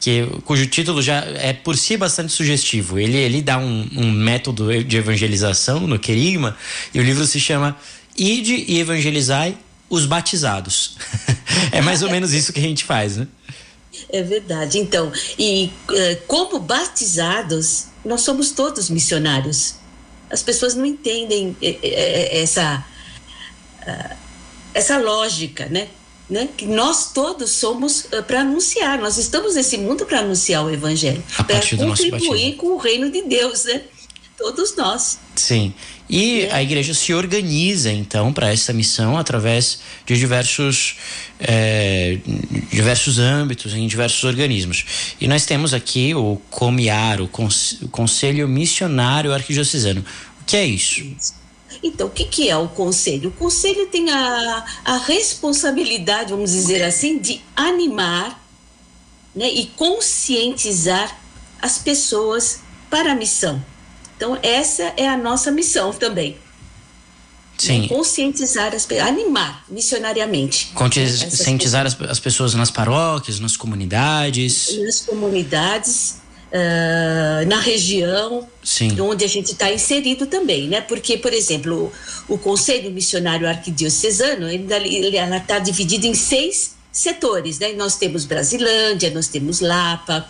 que, 0.00 0.26
cujo 0.44 0.66
título 0.66 1.02
já 1.02 1.18
é 1.36 1.52
por 1.52 1.76
si 1.76 1.96
bastante 1.96 2.32
sugestivo. 2.32 2.98
Ele, 2.98 3.16
ele 3.16 3.42
dá 3.42 3.58
um, 3.58 3.88
um 3.96 4.10
método 4.10 4.82
de 4.82 4.96
evangelização 4.96 5.86
no 5.86 5.98
querigma, 5.98 6.56
e 6.92 6.98
o 6.98 7.02
livro 7.02 7.26
se 7.26 7.38
chama 7.38 7.76
Ide 8.16 8.64
e 8.66 8.80
Evangelizai 8.80 9.56
os 9.88 10.06
Batizados. 10.06 10.96
é 11.72 11.80
mais 11.80 12.02
ou 12.02 12.10
menos 12.10 12.32
isso 12.32 12.52
que 12.52 12.60
a 12.60 12.62
gente 12.62 12.84
faz, 12.84 13.16
né? 13.16 13.26
É 14.08 14.22
verdade. 14.22 14.78
Então, 14.78 15.12
e 15.38 15.70
uh, 15.88 16.22
como 16.26 16.58
batizados, 16.60 17.86
nós 18.04 18.22
somos 18.22 18.52
todos 18.52 18.88
missionários. 18.88 19.74
As 20.30 20.42
pessoas 20.42 20.74
não 20.74 20.86
entendem 20.86 21.56
eh, 21.60 21.76
eh, 21.82 22.42
essa 22.42 22.84
uh, 23.86 24.16
essa 24.74 24.98
lógica, 24.98 25.66
né? 25.66 25.88
Né? 26.28 26.48
Que 26.56 26.64
nós 26.64 27.12
todos 27.12 27.50
somos 27.50 28.04
uh, 28.04 28.22
para 28.22 28.42
anunciar, 28.42 28.98
nós 28.98 29.18
estamos 29.18 29.56
nesse 29.56 29.76
mundo 29.76 30.06
para 30.06 30.20
anunciar 30.20 30.64
o 30.64 30.70
evangelho, 30.70 31.22
para 31.36 31.60
contribuir 31.76 32.54
com 32.54 32.68
o 32.68 32.76
reino 32.76 33.10
de 33.10 33.22
Deus, 33.22 33.64
né? 33.64 33.82
Todos 34.38 34.74
nós. 34.74 35.18
Sim. 35.34 35.74
E 36.10 36.42
é. 36.42 36.52
a 36.52 36.62
igreja 36.62 36.92
se 36.92 37.14
organiza 37.14 37.92
então 37.92 38.32
para 38.32 38.52
essa 38.52 38.72
missão 38.72 39.16
através 39.16 39.80
de 40.04 40.16
diversos 40.16 40.96
é, 41.38 42.18
diversos 42.70 43.18
âmbitos 43.18 43.74
em 43.74 43.86
diversos 43.86 44.24
organismos. 44.24 44.84
E 45.20 45.28
nós 45.28 45.46
temos 45.46 45.72
aqui 45.72 46.14
o 46.14 46.36
COMIAR, 46.50 47.20
o 47.20 47.28
Conselho 47.28 48.48
Missionário 48.48 49.32
Arquidiocesano. 49.32 50.04
O 50.40 50.44
que 50.44 50.56
é 50.56 50.66
isso? 50.66 51.00
isso. 51.00 51.39
Então, 51.82 52.06
o 52.08 52.10
que, 52.10 52.24
que 52.24 52.48
é 52.48 52.56
o 52.56 52.68
conselho? 52.68 53.30
O 53.30 53.32
conselho 53.32 53.86
tem 53.86 54.10
a, 54.10 54.64
a 54.84 54.96
responsabilidade, 54.98 56.30
vamos 56.30 56.50
dizer 56.50 56.82
assim, 56.82 57.18
de 57.18 57.40
animar 57.56 58.42
né, 59.34 59.48
e 59.48 59.66
conscientizar 59.66 61.18
as 61.60 61.78
pessoas 61.78 62.60
para 62.88 63.12
a 63.12 63.14
missão. 63.14 63.62
Então, 64.16 64.38
essa 64.42 64.92
é 64.96 65.08
a 65.08 65.16
nossa 65.16 65.50
missão 65.50 65.92
também. 65.92 66.36
Sim. 67.56 67.88
Conscientizar 67.88 68.74
as 68.74 68.86
pessoas, 68.86 69.08
animar 69.08 69.64
missionariamente. 69.68 70.72
Conscientizar 70.74 71.86
as, 71.86 72.00
as 72.02 72.18
pessoas 72.18 72.54
nas 72.54 72.70
paróquias, 72.70 73.38
nas 73.38 73.56
comunidades. 73.56 74.78
Nas 74.78 75.00
comunidades 75.00 76.20
uh, 76.50 77.48
na 77.48 77.60
região 77.60 78.46
Sim. 78.62 79.00
onde 79.00 79.24
a 79.24 79.28
gente 79.28 79.52
está 79.52 79.72
inserido 79.72 80.26
também, 80.26 80.68
né? 80.68 80.80
Porque, 80.80 81.16
por 81.16 81.32
exemplo, 81.32 81.92
o, 82.28 82.34
o 82.34 82.38
Conselho 82.38 82.90
Missionário 82.90 83.48
Arquidiocesano, 83.48 84.48
ele 84.48 84.66
está 85.36 85.58
dividido 85.58 86.06
em 86.06 86.14
seis 86.14 86.76
setores, 86.92 87.58
né? 87.58 87.72
Nós 87.72 87.96
temos 87.96 88.24
Brasilândia, 88.24 89.10
nós 89.10 89.28
temos 89.28 89.60
Lapa. 89.60 90.28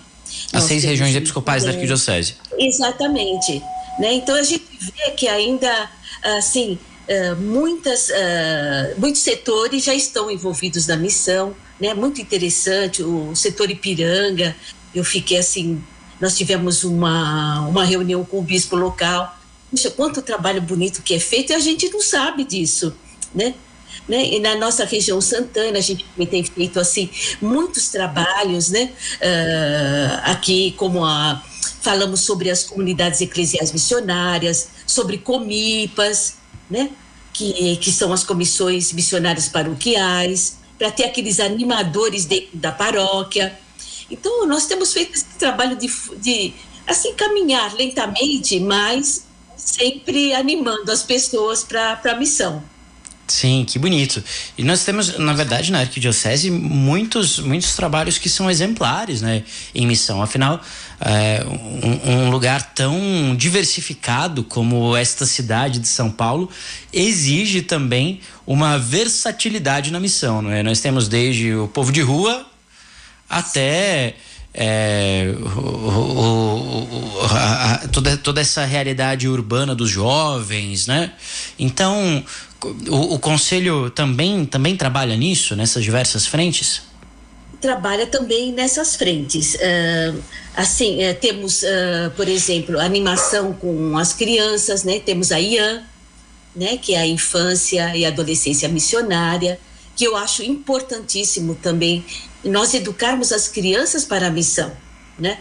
As 0.52 0.64
seis 0.64 0.84
regiões 0.84 1.16
episcopais 1.16 1.64
da 1.64 1.70
arquidiocese. 1.70 2.34
Exatamente. 2.56 3.60
Né? 3.98 4.14
Então 4.14 4.36
a 4.36 4.42
gente 4.42 4.64
vê 4.78 5.10
que 5.10 5.26
ainda, 5.26 5.90
assim, 6.38 6.78
uh, 7.08 7.36
muitas, 7.36 8.08
uh, 8.10 8.98
muitos 8.98 9.22
setores 9.22 9.84
já 9.84 9.94
estão 9.94 10.30
envolvidos 10.30 10.86
na 10.86 10.96
missão, 10.96 11.54
né? 11.80 11.94
Muito 11.94 12.20
interessante, 12.20 13.02
o 13.02 13.34
setor 13.34 13.70
Ipiranga, 13.70 14.54
eu 14.94 15.04
fiquei 15.04 15.38
assim 15.38 15.82
nós 16.20 16.36
tivemos 16.36 16.84
uma, 16.84 17.60
uma 17.68 17.84
reunião 17.84 18.24
com 18.24 18.38
o 18.38 18.42
bispo 18.42 18.76
local. 18.76 19.38
Puxa, 19.70 19.90
quanto 19.90 20.20
trabalho 20.20 20.60
bonito 20.60 21.02
que 21.02 21.14
é 21.14 21.20
feito 21.20 21.52
e 21.52 21.54
a 21.54 21.58
gente 21.58 21.88
não 21.90 22.00
sabe 22.00 22.44
disso, 22.44 22.94
né? 23.34 23.54
Né? 24.08 24.24
E 24.34 24.40
na 24.40 24.56
nossa 24.56 24.84
região 24.84 25.20
Santana 25.20 25.78
a 25.78 25.80
gente 25.80 26.04
tem 26.28 26.42
feito 26.42 26.80
assim 26.80 27.08
muitos 27.40 27.88
trabalhos, 27.88 28.68
né? 28.70 28.90
Uh, 29.16 30.20
aqui 30.24 30.74
como 30.76 31.04
a 31.04 31.42
falamos 31.80 32.20
sobre 32.20 32.50
as 32.50 32.62
comunidades 32.62 33.20
eclesiais 33.20 33.72
missionárias, 33.72 34.68
sobre 34.86 35.18
comipas, 35.18 36.34
né? 36.68 36.90
Que, 37.32 37.76
que 37.76 37.92
são 37.92 38.12
as 38.12 38.24
comissões 38.24 38.92
missionárias 38.92 39.48
paroquiais, 39.48 40.58
para 40.78 40.90
ter 40.90 41.04
aqueles 41.04 41.40
animadores 41.40 42.24
dentro 42.24 42.56
da 42.56 42.72
paróquia. 42.72 43.56
Então, 44.10 44.46
nós 44.46 44.66
temos 44.66 44.92
feito 44.92 45.14
esse 45.14 45.24
trabalho 45.38 45.76
de, 45.76 45.88
de 46.18 46.52
assim, 46.86 47.14
caminhar 47.14 47.74
lentamente, 47.74 48.58
mas 48.60 49.24
sempre 49.56 50.34
animando 50.34 50.90
as 50.90 51.02
pessoas 51.02 51.62
para 51.62 52.00
a 52.04 52.14
missão. 52.16 52.62
Sim, 53.30 53.64
que 53.64 53.78
bonito. 53.78 54.22
E 54.58 54.64
nós 54.64 54.84
temos, 54.84 55.16
na 55.16 55.32
verdade, 55.32 55.70
na 55.70 55.78
Arquidiocese, 55.80 56.50
muitos, 56.50 57.38
muitos 57.38 57.76
trabalhos 57.76 58.18
que 58.18 58.28
são 58.28 58.50
exemplares 58.50 59.22
né, 59.22 59.44
em 59.72 59.86
missão. 59.86 60.20
Afinal, 60.20 60.60
é, 61.00 61.44
um, 61.46 62.10
um, 62.10 62.30
lugar 62.30 62.74
tão 62.74 63.36
diversificado 63.36 64.42
como 64.42 64.96
esta 64.96 65.24
cidade 65.26 65.78
de 65.78 65.86
São 65.86 66.10
Paulo 66.10 66.50
exige 66.92 67.62
também 67.62 68.20
uma 68.44 68.76
versatilidade 68.78 69.92
na 69.92 70.00
missão. 70.00 70.42
Não 70.42 70.50
é? 70.50 70.64
Nós 70.64 70.80
temos 70.80 71.06
desde 71.06 71.54
o 71.54 71.68
povo 71.68 71.92
de 71.92 72.00
rua 72.00 72.49
até 73.30 74.16
é, 74.52 75.32
o, 75.38 75.48
o, 75.48 77.20
a, 77.30 77.88
toda, 77.92 78.16
toda 78.16 78.40
essa 78.40 78.64
realidade 78.64 79.28
urbana 79.28 79.74
dos 79.74 79.88
jovens, 79.88 80.88
né? 80.88 81.12
Então, 81.58 82.24
o, 82.88 83.14
o, 83.14 83.18
conselho 83.18 83.90
também, 83.90 84.44
também 84.44 84.76
trabalha 84.76 85.16
nisso, 85.16 85.54
nessas 85.54 85.84
diversas 85.84 86.26
frentes? 86.26 86.82
Trabalha 87.60 88.06
também 88.06 88.52
nessas 88.52 88.96
frentes. 88.96 89.54
Uh, 89.54 90.20
assim, 90.56 90.98
uh, 91.08 91.14
temos, 91.14 91.62
uh, 91.62 92.10
por 92.16 92.26
exemplo, 92.26 92.80
animação 92.80 93.52
com 93.52 93.96
as 93.96 94.12
crianças, 94.12 94.82
né? 94.82 94.98
Temos 94.98 95.30
a 95.30 95.38
IAN, 95.38 95.82
né, 96.56 96.76
que 96.76 96.94
é 96.94 96.98
a 96.98 97.06
infância 97.06 97.96
e 97.96 98.04
adolescência 98.04 98.68
missionária, 98.68 99.60
que 99.96 100.04
eu 100.04 100.16
acho 100.16 100.42
importantíssimo 100.42 101.54
também 101.54 102.04
nós 102.44 102.72
educarmos 102.74 103.32
as 103.32 103.48
crianças 103.48 104.04
para 104.04 104.28
a 104.28 104.30
missão, 104.30 104.72
né? 105.18 105.38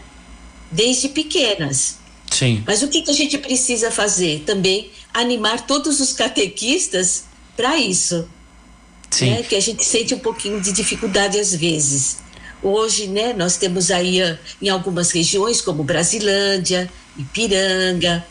Desde 0.72 1.10
pequenas. 1.10 1.98
Sim. 2.30 2.64
Mas 2.66 2.84
o 2.84 2.88
que, 2.88 3.02
que 3.02 3.12
a 3.12 3.14
gente 3.14 3.38
precisa 3.38 3.90
fazer? 3.90 4.44
Também 4.46 4.92
animar 5.14 5.66
todos 5.66 6.00
os 6.00 6.14
catequistas 6.14 7.24
para 7.56 7.78
isso. 7.78 8.28
Sim. 9.10 9.32
Né? 9.32 9.44
Que 9.44 9.56
a 9.56 9.60
gente 9.60 9.84
sente 9.84 10.14
um 10.14 10.20
pouquinho 10.20 10.62
de 10.62 10.72
dificuldade 10.72 11.40
às 11.40 11.54
vezes. 11.56 12.18
Hoje, 12.62 13.08
né, 13.08 13.34
nós 13.34 13.56
temos 13.56 13.90
aí 13.90 14.22
ah, 14.22 14.38
em 14.62 14.68
algumas 14.68 15.12
regiões, 15.12 15.62
como 15.62 15.82
Brasilândia, 15.82 16.92
Ipiranga, 17.18 18.26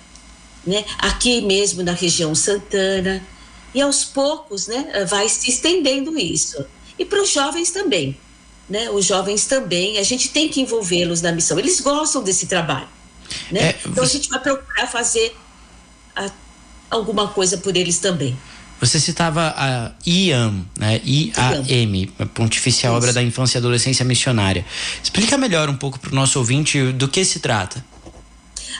né, 0.66 0.84
aqui 0.98 1.40
mesmo 1.40 1.82
na 1.82 1.92
região 1.92 2.34
Santana, 2.34 3.26
e 3.74 3.80
aos 3.80 4.04
poucos 4.04 4.66
né, 4.66 5.04
vai 5.08 5.28
se 5.28 5.50
estendendo 5.50 6.18
isso. 6.18 6.64
E 6.98 7.04
para 7.04 7.22
os 7.22 7.30
jovens 7.30 7.70
também. 7.70 8.16
Né? 8.68 8.90
Os 8.90 9.06
jovens 9.06 9.46
também, 9.46 9.98
a 9.98 10.02
gente 10.02 10.28
tem 10.28 10.48
que 10.48 10.60
envolvê-los 10.60 11.22
na 11.22 11.32
missão. 11.32 11.58
Eles 11.58 11.80
gostam 11.80 12.22
desse 12.22 12.46
trabalho. 12.46 12.88
Né? 13.50 13.60
É, 13.60 13.76
então 13.86 14.02
a 14.04 14.06
você- 14.06 14.14
gente 14.18 14.28
vai 14.28 14.40
procurar 14.40 14.86
fazer 14.86 15.34
a- 16.16 16.30
alguma 16.90 17.28
coisa 17.28 17.56
por 17.58 17.76
eles 17.76 17.98
também. 17.98 18.36
Você 18.80 19.00
citava 19.00 19.54
a 19.56 19.92
IAM, 20.06 20.64
né? 20.78 21.00
IAM, 21.04 22.08
a 22.18 22.26
Pontificial. 22.26 22.94
Obra 22.94 23.12
da 23.12 23.20
Infância 23.22 23.56
e 23.56 23.60
Adolescência 23.60 24.04
Missionária. 24.04 24.64
Explica 25.02 25.36
melhor 25.36 25.68
um 25.68 25.76
pouco 25.76 25.98
para 25.98 26.12
o 26.12 26.14
nosso 26.14 26.38
ouvinte 26.38 26.92
do 26.92 27.08
que 27.08 27.24
se 27.24 27.40
trata. 27.40 27.84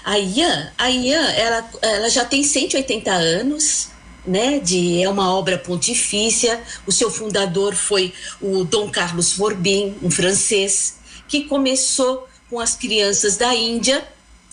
A 0.05 0.17
Ian, 0.19 0.73
a 0.79 0.89
Ian 0.91 1.29
ela, 1.33 1.69
ela 1.83 2.09
já 2.11 2.25
tem 2.25 2.45
180 2.45 3.11
anos, 3.11 3.89
né? 4.27 4.59
De, 4.59 5.03
é 5.03 5.09
uma 5.09 5.35
obra 5.35 5.59
pontifícia. 5.59 6.63
O 6.87 6.93
seu 6.93 7.11
fundador 7.11 7.75
foi 7.75 8.13
o 8.41 8.65
Dom 8.65 8.91
Carlos 8.91 9.33
Forbin, 9.33 9.97
um 10.03 10.11
francês, 10.11 10.97
que 11.27 11.45
começou 11.45 12.29
com 12.49 12.59
as 12.59 12.75
crianças 12.75 13.37
da 13.37 13.55
Índia, 13.55 14.07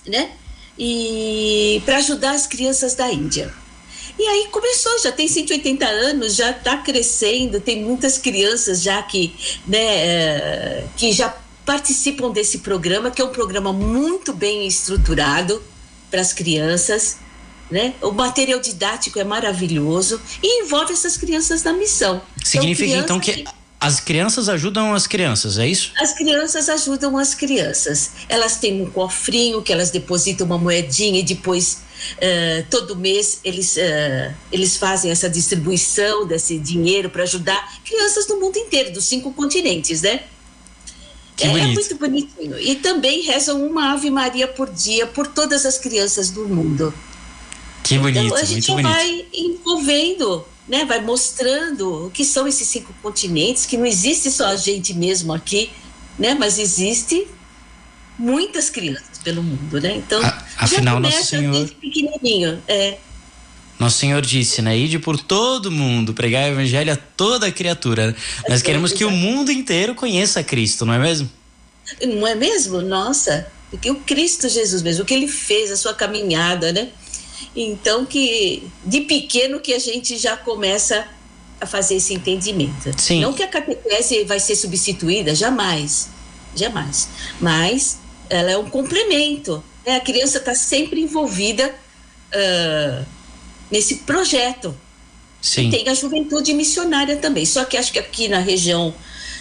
né? 0.05 0.31
E 0.77 1.81
para 1.85 1.97
ajudar 1.97 2.31
as 2.31 2.45
crianças 2.47 2.95
da 2.95 3.11
Índia. 3.11 3.53
E 4.17 4.23
aí 4.23 4.47
começou, 4.49 4.97
já 4.99 5.11
tem 5.11 5.27
180 5.27 5.85
anos, 5.85 6.35
já 6.35 6.51
está 6.51 6.77
crescendo, 6.77 7.59
tem 7.59 7.83
muitas 7.83 8.17
crianças 8.17 8.81
já 8.81 9.01
que, 9.03 9.35
né, 9.67 9.77
eh, 9.77 10.83
que 10.95 11.11
já 11.11 11.35
participam 11.65 12.31
desse 12.31 12.59
programa, 12.59 13.11
que 13.11 13.21
é 13.21 13.25
um 13.25 13.31
programa 13.31 13.73
muito 13.73 14.33
bem 14.33 14.65
estruturado 14.65 15.61
para 16.09 16.21
as 16.21 16.31
crianças. 16.31 17.17
Né? 17.69 17.95
O 18.01 18.11
material 18.11 18.59
didático 18.59 19.19
é 19.19 19.23
maravilhoso 19.23 20.21
e 20.41 20.63
envolve 20.63 20.93
essas 20.93 21.17
crianças 21.17 21.63
na 21.63 21.73
missão. 21.73 22.21
São 22.43 22.61
Significa 22.61 22.97
então 22.97 23.19
crianças 23.19 23.51
que 23.51 23.65
as 23.85 23.99
crianças 23.99 24.49
ajudam 24.49 24.95
as 24.95 25.05
crianças, 25.05 25.59
é 25.59 25.67
isso? 25.67 25.91
as 25.97 26.13
crianças 26.13 26.69
ajudam 26.69 27.17
as 27.17 27.35
crianças. 27.35 28.11
Elas 28.27 28.57
têm 28.57 28.81
um 28.81 28.89
cofrinho 28.89 29.61
que 29.61 29.71
elas 29.71 29.91
depositam 29.91 30.47
uma 30.47 30.57
moedinha 30.57 31.19
e 31.19 31.23
depois, 31.23 31.81
eh, 32.19 32.65
todo 32.69 32.95
mês, 32.95 33.41
eles, 33.43 33.77
eh, 33.77 34.33
eles 34.51 34.77
fazem 34.77 35.11
essa 35.11 35.29
distribuição 35.29 36.25
desse 36.25 36.57
dinheiro 36.57 37.11
para 37.11 37.23
ajudar 37.23 37.79
crianças 37.83 38.25
do 38.25 38.39
mundo 38.39 38.57
inteiro, 38.57 38.91
dos 38.91 39.05
cinco 39.05 39.31
continentes, 39.33 40.01
né? 40.01 40.23
Que 41.35 41.43
é, 41.43 41.49
é 41.49 41.67
muito 41.67 41.95
bonitinho. 41.95 42.57
E 42.57 42.75
também 42.75 43.21
rezam 43.21 43.63
uma 43.67 43.93
Ave 43.93 44.09
Maria 44.09 44.47
por 44.47 44.71
dia 44.71 45.05
por 45.05 45.27
todas 45.27 45.65
as 45.65 45.77
crianças 45.77 46.29
do 46.29 46.47
mundo. 46.47 46.93
Que 47.85 47.97
bonito, 47.99 48.25
então 48.25 48.37
a 48.37 48.43
gente 48.43 48.67
bonito. 48.67 48.89
vai 48.89 49.25
envolvendo, 49.33 50.45
né? 50.67 50.85
Vai 50.85 51.01
mostrando 51.01 52.07
o 52.07 52.11
que 52.11 52.25
são 52.25 52.47
esses 52.47 52.67
cinco 52.67 52.93
continentes, 53.01 53.65
que 53.65 53.77
não 53.77 53.85
existe 53.85 54.31
só 54.31 54.47
a 54.47 54.55
gente 54.55 54.93
mesmo 54.93 55.33
aqui, 55.33 55.69
né? 56.17 56.33
Mas 56.37 56.57
existe 56.59 57.27
muitas 58.17 58.69
crianças 58.69 59.17
pelo 59.23 59.43
mundo, 59.43 59.79
né? 59.79 59.95
Então 59.97 60.19
A- 60.23 60.29
já 60.29 60.43
afinal, 60.57 60.99
Nosso 60.99 61.13
começa 61.13 61.29
Senhor- 61.37 61.51
desde 61.53 61.75
pequenininho, 61.75 62.61
é. 62.67 62.97
Nosso 63.77 63.97
Senhor 63.97 64.21
disse, 64.21 64.61
né? 64.61 64.77
Ide 64.77 64.99
por 64.99 65.19
todo 65.19 65.69
mundo, 65.69 66.13
pregar 66.13 66.45
o 66.49 66.53
evangelho 66.53 66.93
a 66.93 66.95
toda 66.95 67.51
criatura. 67.51 68.15
Nós 68.47 68.61
queremos 68.61 68.93
que 68.93 69.03
o 69.03 69.11
mundo 69.11 69.51
inteiro 69.51 69.93
conheça 69.93 70.41
Cristo, 70.41 70.85
não 70.85 70.93
é 70.93 70.99
mesmo? 70.99 71.29
Não 72.01 72.25
é 72.25 72.33
mesmo? 72.35 72.81
Nossa, 72.81 73.47
porque 73.69 73.91
o 73.91 73.95
Cristo 73.95 74.47
Jesus 74.47 74.81
mesmo, 74.81 75.03
o 75.03 75.05
que 75.05 75.13
ele 75.13 75.27
fez, 75.27 75.71
a 75.71 75.75
sua 75.75 75.93
caminhada, 75.93 76.71
né? 76.71 76.87
Então 77.55 78.05
que 78.05 78.67
de 78.83 79.01
pequeno 79.01 79.59
que 79.59 79.73
a 79.73 79.79
gente 79.79 80.17
já 80.17 80.35
começa 80.35 81.07
a 81.59 81.65
fazer 81.65 81.95
esse 81.95 82.13
entendimento. 82.13 82.91
Sim. 82.99 83.21
Não 83.21 83.33
que 83.33 83.43
a 83.43 83.47
catequese 83.47 84.23
vai 84.25 84.39
ser 84.39 84.55
substituída, 84.55 85.33
jamais, 85.33 86.09
jamais. 86.53 87.07
Mas 87.39 87.97
ela 88.29 88.51
é 88.51 88.57
um 88.57 88.69
complemento. 88.69 89.63
Né? 89.85 89.95
A 89.95 90.01
criança 90.01 90.37
está 90.37 90.53
sempre 90.53 90.99
envolvida 91.01 91.73
ah, 92.33 93.03
nesse 93.71 93.95
projeto. 93.95 94.75
Sim. 95.41 95.69
Tem 95.69 95.87
a 95.87 95.93
juventude 95.93 96.53
missionária 96.53 97.15
também. 97.17 97.45
Só 97.45 97.63
que 97.65 97.77
acho 97.77 97.91
que 97.91 97.99
aqui 97.99 98.27
na 98.27 98.39
região, 98.39 98.93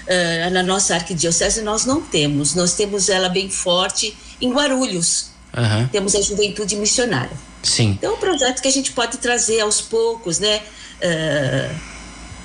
eh, 0.07 0.51
na 0.51 0.63
nossa 0.63 0.95
arquidiocese, 0.95 1.63
nós 1.63 1.87
não 1.87 2.03
temos. 2.03 2.55
Nós 2.55 2.75
temos 2.75 3.09
ela 3.09 3.31
bem 3.31 3.49
forte 3.49 4.15
em 4.39 4.53
Guarulhos. 4.53 5.31
Aham. 5.57 5.89
Temos 5.91 6.15
a 6.15 6.21
juventude 6.21 6.77
missionária. 6.77 7.35
Sim. 7.65 7.97
Então, 7.99 8.13
é 8.13 8.15
um 8.15 8.19
projeto 8.19 8.63
que 8.63 8.69
a 8.69 8.71
gente 8.71 8.93
pode 8.93 9.19
trazer 9.19 9.61
aos 9.61 9.81
poucos, 9.81 10.39
né? 10.39 10.63
Eh, 11.01 11.71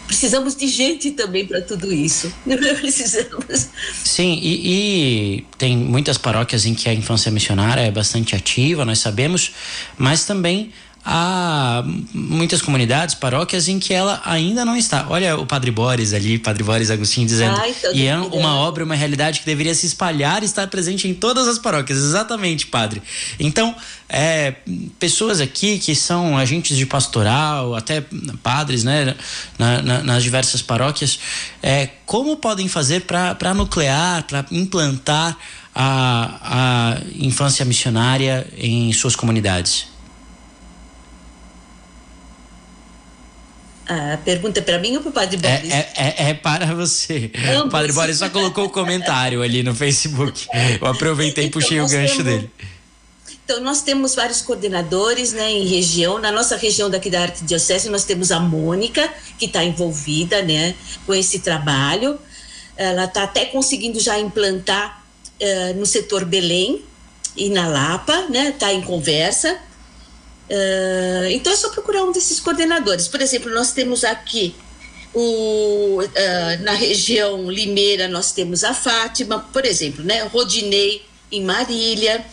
precisamos 0.10 0.56
de 0.56 0.68
gente 0.68 1.12
também 1.12 1.46
para 1.46 1.62
tudo 1.62 1.94
isso. 1.94 2.34
precisamos. 2.80 3.68
Sim, 4.04 4.40
e, 4.42 5.38
e 5.38 5.46
tem 5.58 5.78
muitas 5.78 6.18
paróquias 6.18 6.66
em 6.66 6.74
que 6.74 6.90
a 6.90 6.94
infância 6.94 7.32
missionária 7.32 7.82
é 7.82 7.92
bastante 7.92 8.36
ativa, 8.36 8.84
nós 8.84 8.98
sabemos, 8.98 9.52
mas 9.98 10.26
também 10.26 10.72
há 11.06 11.84
muitas 12.14 12.62
comunidades, 12.62 13.16
paróquias 13.16 13.68
em 13.68 13.80
que 13.80 13.94
ela 13.94 14.22
ainda 14.26 14.64
não 14.66 14.76
está. 14.76 15.06
Olha 15.10 15.38
o 15.38 15.46
Padre 15.46 15.72
Boris 15.72 16.14
ali, 16.14 16.38
Padre 16.38 16.64
Boris 16.64 16.92
Agostinho 16.92 17.26
dizendo, 17.26 17.58
Ai, 17.60 17.74
e 17.94 18.06
é 18.06 18.18
uma 18.18 18.56
obra, 18.56 18.84
uma 18.84 18.96
realidade 18.96 19.40
que 19.40 19.46
deveria 19.46 19.74
se 19.74 19.86
espalhar 19.86 20.42
e 20.44 20.46
estar 20.46 20.68
presente 20.68 21.08
em 21.08 21.14
todas 21.14 21.48
as 21.48 21.58
paróquias. 21.58 21.98
Exatamente, 22.00 22.68
Padre. 22.68 23.02
Então, 23.40 23.74
é, 24.08 24.56
pessoas 25.00 25.40
aqui 25.40 25.80
que 25.80 25.96
são 25.96 26.38
agentes 26.38 26.76
de 26.78 26.86
pastoral, 26.86 27.76
até 27.76 28.04
padres, 28.44 28.84
né, 28.84 29.16
na- 29.58 29.82
na- 29.82 30.04
nas 30.04 30.24
diversas 30.24 30.62
paróquias, 30.62 31.20
é, 31.64 31.90
como 32.06 32.36
podem 32.38 32.68
fazer 32.68 33.02
para 33.02 33.54
nuclear, 33.54 34.24
para 34.24 34.46
implantar 34.52 35.38
a, 35.74 36.40
a 36.42 36.98
infância 37.16 37.64
missionária 37.64 38.46
em 38.58 38.92
suas 38.92 39.16
comunidades? 39.16 39.88
A 43.90 44.18
pergunta 44.18 44.60
é 44.60 44.62
para 44.62 44.78
mim 44.78 44.96
ou 44.98 45.02
para 45.02 45.10
o 45.10 45.14
Padre 45.14 45.40
É, 45.42 45.58
Boris? 45.58 45.74
é, 45.74 45.90
é, 45.96 46.30
é 46.30 46.34
para 46.36 46.68
você. 46.76 47.32
Ambos. 47.56 47.66
O 47.66 47.70
Padre 47.70 47.92
Boris 47.92 48.18
só 48.18 48.30
colocou 48.30 48.66
o 48.66 48.70
comentário 48.70 49.42
ali 49.42 49.64
no 49.64 49.74
Facebook. 49.74 50.48
Eu 50.80 50.88
aproveitei 50.88 51.46
e 51.46 51.48
Então, 51.48 51.60
puxei 51.60 51.82
o 51.82 51.88
gancho 51.88 52.18
temos- 52.18 52.24
dele. 52.24 52.52
Então, 53.44 53.62
nós 53.64 53.82
temos 53.82 54.14
vários 54.14 54.42
coordenadores 54.42 55.34
né, 55.34 55.50
em 55.52 55.66
região. 55.66 56.20
Na 56.20 56.32
nossa 56.32 56.56
região 56.56 56.88
daqui 56.88 57.10
da 57.10 57.24
Arquidiocese, 57.24 57.90
nós 57.90 58.04
temos 58.06 58.32
a 58.32 58.40
Mônica, 58.40 59.12
que 59.40 59.46
está 59.46 59.64
envolvida 59.64 60.44
né, 60.44 60.76
com 61.08 61.16
esse 61.16 61.40
trabalho. 61.40 62.20
Ela 62.78 63.06
está 63.06 63.24
até 63.24 63.46
conseguindo 63.46 64.00
já 64.00 64.20
implantar 64.20 65.04
eh, 65.40 65.74
no 65.74 65.86
setor 65.88 66.26
Belém 66.26 66.82
e 67.36 67.50
na 67.50 67.68
Lapa, 67.68 68.28
né? 68.30 68.50
Está 68.50 68.72
em 68.72 68.82
conversa. 68.82 69.58
Eh, 70.50 71.30
então, 71.32 71.54
é 71.54 71.56
só 71.56 71.70
procurar 71.70 72.04
um 72.04 72.12
desses 72.12 72.40
coordenadores. 72.40 73.08
Por 73.08 73.22
exemplo, 73.22 73.54
nós 73.54 73.72
temos 73.72 74.04
aqui 74.04 74.56
o, 75.14 76.02
eh, 76.16 76.58
na 76.58 76.74
região 76.74 77.50
Limeira, 77.50 78.08
nós 78.08 78.32
temos 78.32 78.64
a 78.64 78.74
Fátima, 78.74 79.40
por 79.54 79.64
exemplo, 79.64 80.04
né? 80.04 80.24
Rodinei 80.24 81.06
em 81.32 81.44
Marília. 81.44 82.26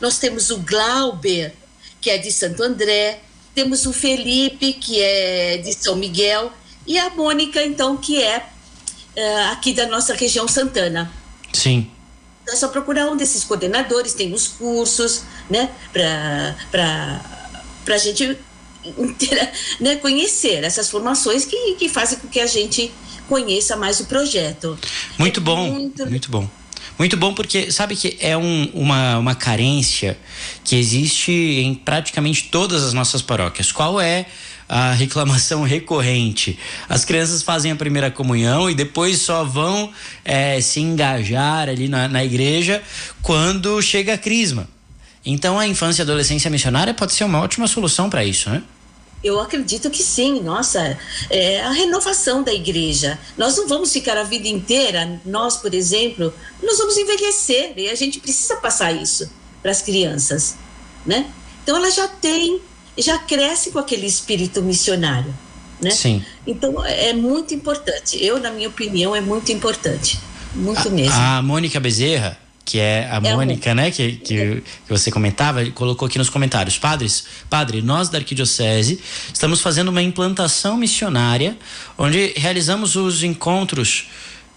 Nós 0.00 0.18
temos 0.18 0.50
o 0.50 0.58
Glauber, 0.58 1.54
que 2.00 2.10
é 2.10 2.18
de 2.18 2.30
Santo 2.30 2.62
André. 2.62 3.20
Temos 3.54 3.86
o 3.86 3.92
Felipe, 3.92 4.74
que 4.74 5.00
é 5.00 5.56
de 5.56 5.72
São 5.72 5.96
Miguel. 5.96 6.52
E 6.86 6.98
a 6.98 7.10
Mônica, 7.10 7.60
então, 7.64 7.96
que 7.96 8.22
é 8.22 8.46
eh, 9.16 9.44
aqui 9.46 9.72
da 9.72 9.86
nossa 9.86 10.14
região 10.14 10.46
Santana. 10.46 11.10
Sim. 11.52 11.90
Então, 12.42 12.54
é 12.54 12.56
só 12.56 12.68
procurar 12.68 13.10
um 13.10 13.16
desses 13.16 13.42
coordenadores, 13.42 14.14
tem 14.14 14.32
os 14.32 14.46
cursos, 14.46 15.22
né, 15.50 15.68
para 15.90 17.35
a 17.94 17.98
gente 17.98 18.36
intera- 18.98 19.52
né, 19.80 19.96
conhecer 19.96 20.62
essas 20.64 20.90
formações 20.90 21.44
que, 21.44 21.74
que 21.74 21.88
fazem 21.88 22.18
com 22.18 22.28
que 22.28 22.40
a 22.40 22.46
gente 22.46 22.90
conheça 23.28 23.76
mais 23.76 24.00
o 24.00 24.06
projeto. 24.06 24.78
Muito 25.18 25.40
É 25.40 25.42
bom, 25.42 25.70
muito- 25.70 26.06
muito 26.06 26.30
bom. 26.30 26.48
Muito 26.98 27.16
bom 27.16 27.34
porque 27.34 27.70
sabe 27.70 27.94
que 27.94 28.16
é 28.20 28.36
um- 28.36 28.70
uma, 28.72 29.18
uma 29.18 29.34
carência 29.34 30.16
que 30.64 30.76
existe 30.76 31.30
em 31.32 31.74
praticamente 31.74 32.44
todas 32.44 32.82
as 32.82 32.92
nossas 32.94 33.20
paróquias. 33.20 33.70
Qual 33.72 34.00
é 34.00 34.26
a 34.68 34.90
reclamação 34.94 35.62
recorrente. 35.62 36.58
As 36.88 37.04
crianças 37.04 37.40
fazem 37.42 37.70
a 37.70 37.76
primeira 37.76 38.10
comunhão 38.10 38.68
e 38.68 38.74
depois 38.74 39.20
só 39.20 39.44
vão 39.44 39.92
é, 40.24 40.60
se 40.60 40.80
engajar 40.80 41.68
ali 41.68 41.86
na, 41.86 42.08
na 42.08 42.24
igreja 42.24 42.82
quando 43.22 43.80
chega 43.80 44.14
a 44.14 44.18
crisma. 44.18 44.68
Então 45.26 45.58
a 45.58 45.66
infância 45.66 46.02
e 46.02 46.04
adolescência 46.04 46.48
missionária 46.48 46.94
pode 46.94 47.12
ser 47.12 47.24
uma 47.24 47.40
ótima 47.40 47.66
solução 47.66 48.08
para 48.08 48.24
isso, 48.24 48.48
né? 48.48 48.62
Eu 49.24 49.40
acredito 49.40 49.90
que 49.90 50.02
sim, 50.02 50.40
nossa, 50.40 50.96
é 51.28 51.60
a 51.62 51.70
renovação 51.70 52.44
da 52.44 52.52
igreja. 52.52 53.18
Nós 53.36 53.56
não 53.56 53.66
vamos 53.66 53.92
ficar 53.92 54.16
a 54.16 54.22
vida 54.22 54.46
inteira, 54.46 55.20
nós, 55.24 55.56
por 55.56 55.74
exemplo, 55.74 56.32
nós 56.62 56.78
vamos 56.78 56.96
envelhecer 56.96 57.72
e 57.76 57.88
a 57.88 57.94
gente 57.96 58.20
precisa 58.20 58.56
passar 58.56 58.92
isso 58.92 59.28
para 59.60 59.72
as 59.72 59.82
crianças, 59.82 60.54
né? 61.04 61.26
Então 61.62 61.76
ela 61.76 61.90
já 61.90 62.06
tem, 62.06 62.60
já 62.96 63.18
cresce 63.18 63.72
com 63.72 63.80
aquele 63.80 64.06
espírito 64.06 64.62
missionário, 64.62 65.34
né? 65.82 65.90
Sim. 65.90 66.24
Então 66.46 66.84
é 66.84 67.12
muito 67.12 67.52
importante. 67.52 68.22
Eu, 68.24 68.38
na 68.38 68.52
minha 68.52 68.68
opinião, 68.68 69.16
é 69.16 69.20
muito 69.20 69.50
importante, 69.50 70.20
muito 70.54 70.86
a, 70.86 70.90
mesmo. 70.90 71.14
A 71.14 71.42
Mônica 71.42 71.80
Bezerra, 71.80 72.38
que 72.66 72.80
é 72.80 73.08
a 73.10 73.16
é 73.16 73.34
Mônica, 73.34 73.74
né, 73.74 73.92
que, 73.92 74.16
que, 74.16 74.60
que, 74.60 74.62
você 74.88 75.10
comentava, 75.10 75.64
colocou 75.70 76.06
aqui 76.06 76.18
nos 76.18 76.28
comentários. 76.28 76.76
Padres, 76.76 77.24
padre, 77.48 77.80
nós 77.80 78.08
da 78.08 78.18
Arquidiocese 78.18 79.00
estamos 79.32 79.60
fazendo 79.60 79.88
uma 79.88 80.02
implantação 80.02 80.76
missionária, 80.76 81.56
onde 81.96 82.34
realizamos 82.36 82.96
os 82.96 83.22
encontros 83.22 84.08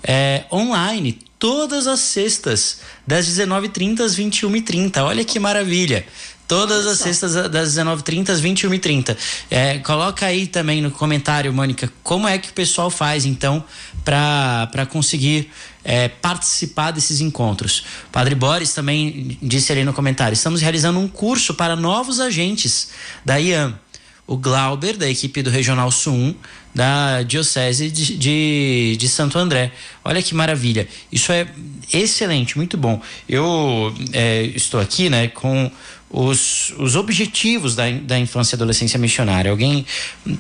é, 0.04 0.44
online 0.52 1.20
todas 1.38 1.88
as 1.88 2.00
sextas, 2.00 2.82
das 3.06 3.28
19h30 3.28 4.02
às 4.02 4.18
21h30. 4.18 5.04
Olha 5.04 5.24
que 5.24 5.40
maravilha! 5.40 6.06
Todas 6.50 6.88
as 6.88 6.98
sextas 6.98 7.36
das 7.52 7.76
19h30 7.76 8.30
às 8.30 8.42
21h30. 8.42 9.16
É, 9.52 9.78
coloca 9.78 10.26
aí 10.26 10.48
também 10.48 10.82
no 10.82 10.90
comentário, 10.90 11.54
Mônica, 11.54 11.94
como 12.02 12.28
é 12.28 12.40
que 12.40 12.50
o 12.50 12.54
pessoal 12.54 12.90
faz, 12.90 13.24
então, 13.24 13.64
para 14.04 14.88
conseguir 14.90 15.52
é, 15.84 16.08
participar 16.08 16.90
desses 16.90 17.22
encontros. 17.22 17.86
Padre 18.12 18.34
Boris 18.34 18.74
também 18.74 19.38
disse 19.44 19.72
ali 19.72 19.84
no 19.84 19.94
comentário: 19.94 20.34
estamos 20.34 20.60
realizando 20.60 20.98
um 20.98 21.08
curso 21.08 21.54
para 21.54 21.76
novos 21.76 22.20
agentes 22.20 22.90
da 23.24 23.38
IAM. 23.38 23.78
O 24.26 24.36
Glauber, 24.36 24.98
da 24.98 25.10
equipe 25.10 25.44
do 25.44 25.50
Regional 25.52 25.92
Sul 25.92 26.14
1, 26.14 26.36
da 26.74 27.24
Diocese 27.24 27.90
de, 27.90 28.18
de, 28.18 28.96
de, 28.98 29.10
Santo 29.10 29.38
André. 29.38 29.72
Olha 30.04 30.22
que 30.22 30.36
maravilha. 30.36 30.88
Isso 31.12 31.32
é 31.32 31.48
excelente, 31.92 32.56
muito 32.56 32.78
bom. 32.78 33.02
Eu 33.28 33.94
é, 34.14 34.44
estou 34.56 34.80
aqui 34.80 35.10
né, 35.10 35.28
com 35.30 35.72
os, 36.10 36.74
os 36.78 36.96
objetivos 36.96 37.76
da, 37.76 37.90
da 37.92 38.20
infância 38.20 38.56
e 38.56 38.58
adolescência 38.58 38.98
missionária. 38.98 39.52
Alguém 39.52 39.86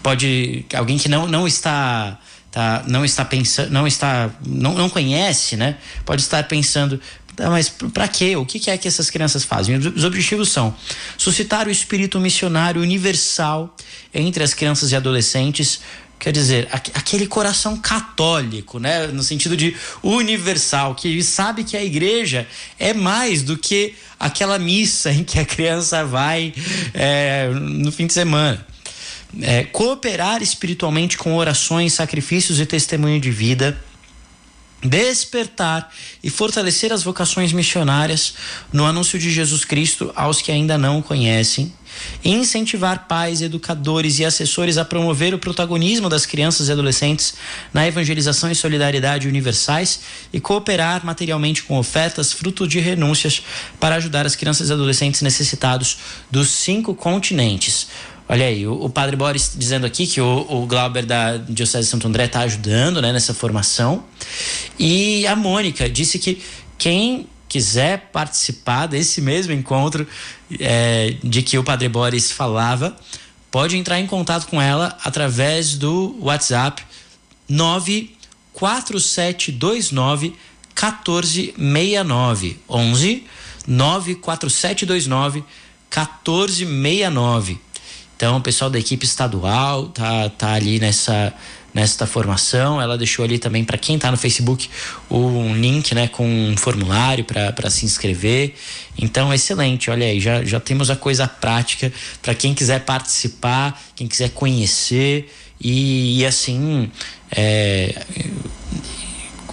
pode. 0.01 0.65
Alguém 0.73 0.97
que 0.97 1.07
não, 1.07 1.27
não 1.27 1.47
está. 1.47 2.17
Tá, 2.51 2.83
não 2.87 3.05
está 3.05 3.23
pensando, 3.23 3.69
não 3.69 3.85
está, 3.85 4.31
não, 4.43 4.73
não 4.73 4.89
conhece, 4.89 5.55
né? 5.55 5.77
Pode 6.03 6.23
estar 6.23 6.47
pensando, 6.47 6.99
tá, 7.35 7.47
mas 7.47 7.69
para 7.69 8.07
quê? 8.07 8.35
O 8.35 8.43
que 8.43 8.71
é 8.71 8.75
que 8.75 8.87
essas 8.87 9.11
crianças 9.11 9.43
fazem? 9.43 9.77
Os 9.77 10.03
objetivos 10.03 10.49
são 10.49 10.75
suscitar 11.15 11.67
o 11.67 11.69
espírito 11.69 12.19
missionário 12.19 12.81
universal 12.81 13.75
entre 14.11 14.43
as 14.43 14.55
crianças 14.55 14.91
e 14.91 14.95
adolescentes, 14.95 15.79
quer 16.19 16.33
dizer, 16.33 16.67
aquele 16.71 17.25
coração 17.25 17.77
católico, 17.77 18.77
né? 18.77 19.07
No 19.07 19.23
sentido 19.23 19.55
de 19.55 19.75
universal, 20.03 20.93
que 20.93 21.23
sabe 21.23 21.63
que 21.63 21.77
a 21.77 21.83
igreja 21.83 22.45
é 22.77 22.93
mais 22.93 23.41
do 23.41 23.57
que 23.57 23.95
aquela 24.19 24.59
missa 24.59 25.11
em 25.13 25.23
que 25.23 25.39
a 25.39 25.45
criança 25.45 26.03
vai 26.03 26.53
é, 26.93 27.49
no 27.53 27.91
fim 27.91 28.05
de 28.05 28.13
semana. 28.13 28.65
É, 29.41 29.63
cooperar 29.63 30.41
espiritualmente 30.41 31.17
com 31.17 31.35
orações, 31.35 31.93
sacrifícios 31.93 32.59
e 32.59 32.65
testemunho 32.65 33.21
de 33.21 33.31
vida 33.31 33.79
despertar 34.81 35.91
e 36.23 36.29
fortalecer 36.29 36.93
as 36.93 37.03
vocações 37.03 37.51
missionárias 37.51 38.33
no 38.71 38.85
anúncio 38.85 39.19
de 39.19 39.29
Jesus 39.29 39.65
Cristo 39.65 40.11
aos 40.15 40.41
que 40.41 40.51
ainda 40.51 40.77
não 40.77 40.99
o 40.99 41.03
conhecem, 41.03 41.73
incentivar 42.23 43.07
pais, 43.07 43.41
educadores 43.41 44.19
e 44.19 44.25
assessores 44.25 44.77
a 44.77 44.85
promover 44.85 45.33
o 45.33 45.39
protagonismo 45.39 46.09
das 46.09 46.25
crianças 46.25 46.67
e 46.67 46.71
adolescentes 46.71 47.35
na 47.73 47.87
evangelização 47.87 48.51
e 48.51 48.55
solidariedade 48.55 49.27
universais 49.27 50.01
e 50.31 50.39
cooperar 50.39 51.05
materialmente 51.05 51.63
com 51.63 51.77
ofertas 51.77 52.33
fruto 52.33 52.67
de 52.67 52.79
renúncias 52.79 53.41
para 53.79 53.95
ajudar 53.95 54.25
as 54.25 54.35
crianças 54.35 54.69
e 54.69 54.73
adolescentes 54.73 55.21
necessitados 55.21 55.97
dos 56.29 56.49
cinco 56.49 56.93
continentes. 56.93 57.87
Olha 58.31 58.45
aí, 58.45 58.67
o, 58.67 58.73
o, 58.73 58.89
padre 58.91 59.15
Boris 59.15 59.53
dizendo 59.55 59.87
aqui 59.87 60.05
que 60.05 60.21
o, 60.21 60.45
o 60.47 60.67
Glauber 60.67 61.03
da 61.03 61.37
Diocese 61.37 61.85
de 61.85 61.89
Santo 61.89 62.07
André 62.07 62.25
está 62.25 62.41
ajudando 62.41 63.01
né, 63.01 63.11
nessa 63.11 63.33
formação. 63.33 64.03
E 64.77 65.25
a 65.25 65.35
Mônica 65.35 65.89
disse 65.89 66.19
que 66.19 66.39
quem 66.77 67.27
quiser 67.49 68.11
participar 68.13 68.85
desse 68.85 69.19
mesmo 69.19 69.51
encontro 69.51 70.07
é, 70.59 71.15
de 71.23 71.41
que 71.41 71.57
o 71.57 71.63
padre 71.63 71.89
Boris 71.89 72.31
falava, 72.31 72.95
pode 73.51 73.75
entrar 73.75 73.99
em 73.99 74.07
contato 74.07 74.47
com 74.47 74.61
ela 74.61 74.97
através 75.03 75.75
do 75.75 76.15
WhatsApp 76.21 76.81
94729 77.49 80.35
1469 80.73 82.59
11 82.69 83.23
94729 83.67 85.43
1469 85.89 87.59
então, 88.19 88.35
o 88.35 88.41
pessoal 88.41 88.69
da 88.69 88.77
equipe 88.77 89.05
estadual 89.05 89.87
tá, 89.87 90.27
tá 90.27 90.51
ali 90.51 90.77
nessa 90.77 91.33
nesta 91.73 92.05
formação. 92.05 92.81
Ela 92.81 92.97
deixou 92.97 93.25
ali 93.25 93.37
também 93.39 93.63
para 93.63 93.77
quem 93.77 93.95
está 93.95 94.11
no 94.11 94.17
Facebook 94.17 94.69
um 95.09 95.55
link 95.55 95.93
né, 95.93 96.07
com 96.07 96.27
um 96.27 96.55
formulário 96.57 97.25
para 97.25 97.69
se 97.69 97.85
inscrever. 97.85 98.53
Então, 98.97 99.33
excelente. 99.33 99.89
Olha 99.89 100.05
aí, 100.05 100.19
já, 100.19 100.43
já 100.43 100.59
temos 100.59 100.89
a 100.89 100.95
coisa 100.95 101.27
prática 101.27 101.91
para 102.21 102.33
quem 102.33 102.53
quiser 102.53 102.85
participar, 102.85 103.81
quem 103.95 104.07
quiser 104.07 104.29
conhecer 104.31 105.31
e, 105.59 106.19
e 106.19 106.25
assim. 106.25 106.91
É, 107.31 108.05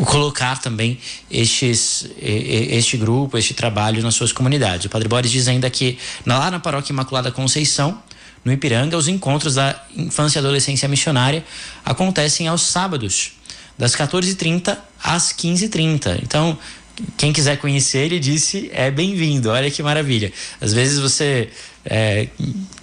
colocar 0.04 0.60
também 0.60 0.98
estes, 1.30 2.06
este 2.20 2.96
grupo, 2.96 3.38
este 3.38 3.54
trabalho 3.54 4.02
nas 4.02 4.14
suas 4.14 4.32
comunidades. 4.32 4.84
O 4.86 4.88
Padre 4.90 5.08
Boris 5.08 5.30
diz 5.30 5.48
ainda 5.48 5.70
que 5.70 5.98
lá 6.26 6.50
na 6.50 6.60
Paróquia 6.60 6.92
Imaculada 6.92 7.32
Conceição, 7.32 7.98
no 8.46 8.52
Ipiranga, 8.52 8.96
os 8.96 9.08
encontros 9.08 9.56
da 9.56 9.74
infância 9.96 10.38
e 10.38 10.40
adolescência 10.40 10.88
missionária 10.88 11.44
acontecem 11.84 12.46
aos 12.46 12.62
sábados, 12.62 13.32
das 13.76 13.96
14h30 13.96 14.78
às 15.02 15.32
15h30. 15.32 16.20
Então, 16.22 16.56
quem 17.16 17.32
quiser 17.32 17.58
conhecer, 17.58 18.04
ele 18.04 18.20
disse, 18.20 18.70
é 18.72 18.88
bem-vindo. 18.88 19.50
Olha 19.50 19.68
que 19.68 19.82
maravilha. 19.82 20.32
Às 20.60 20.72
vezes 20.72 21.00
você 21.00 21.50
é, 21.84 22.28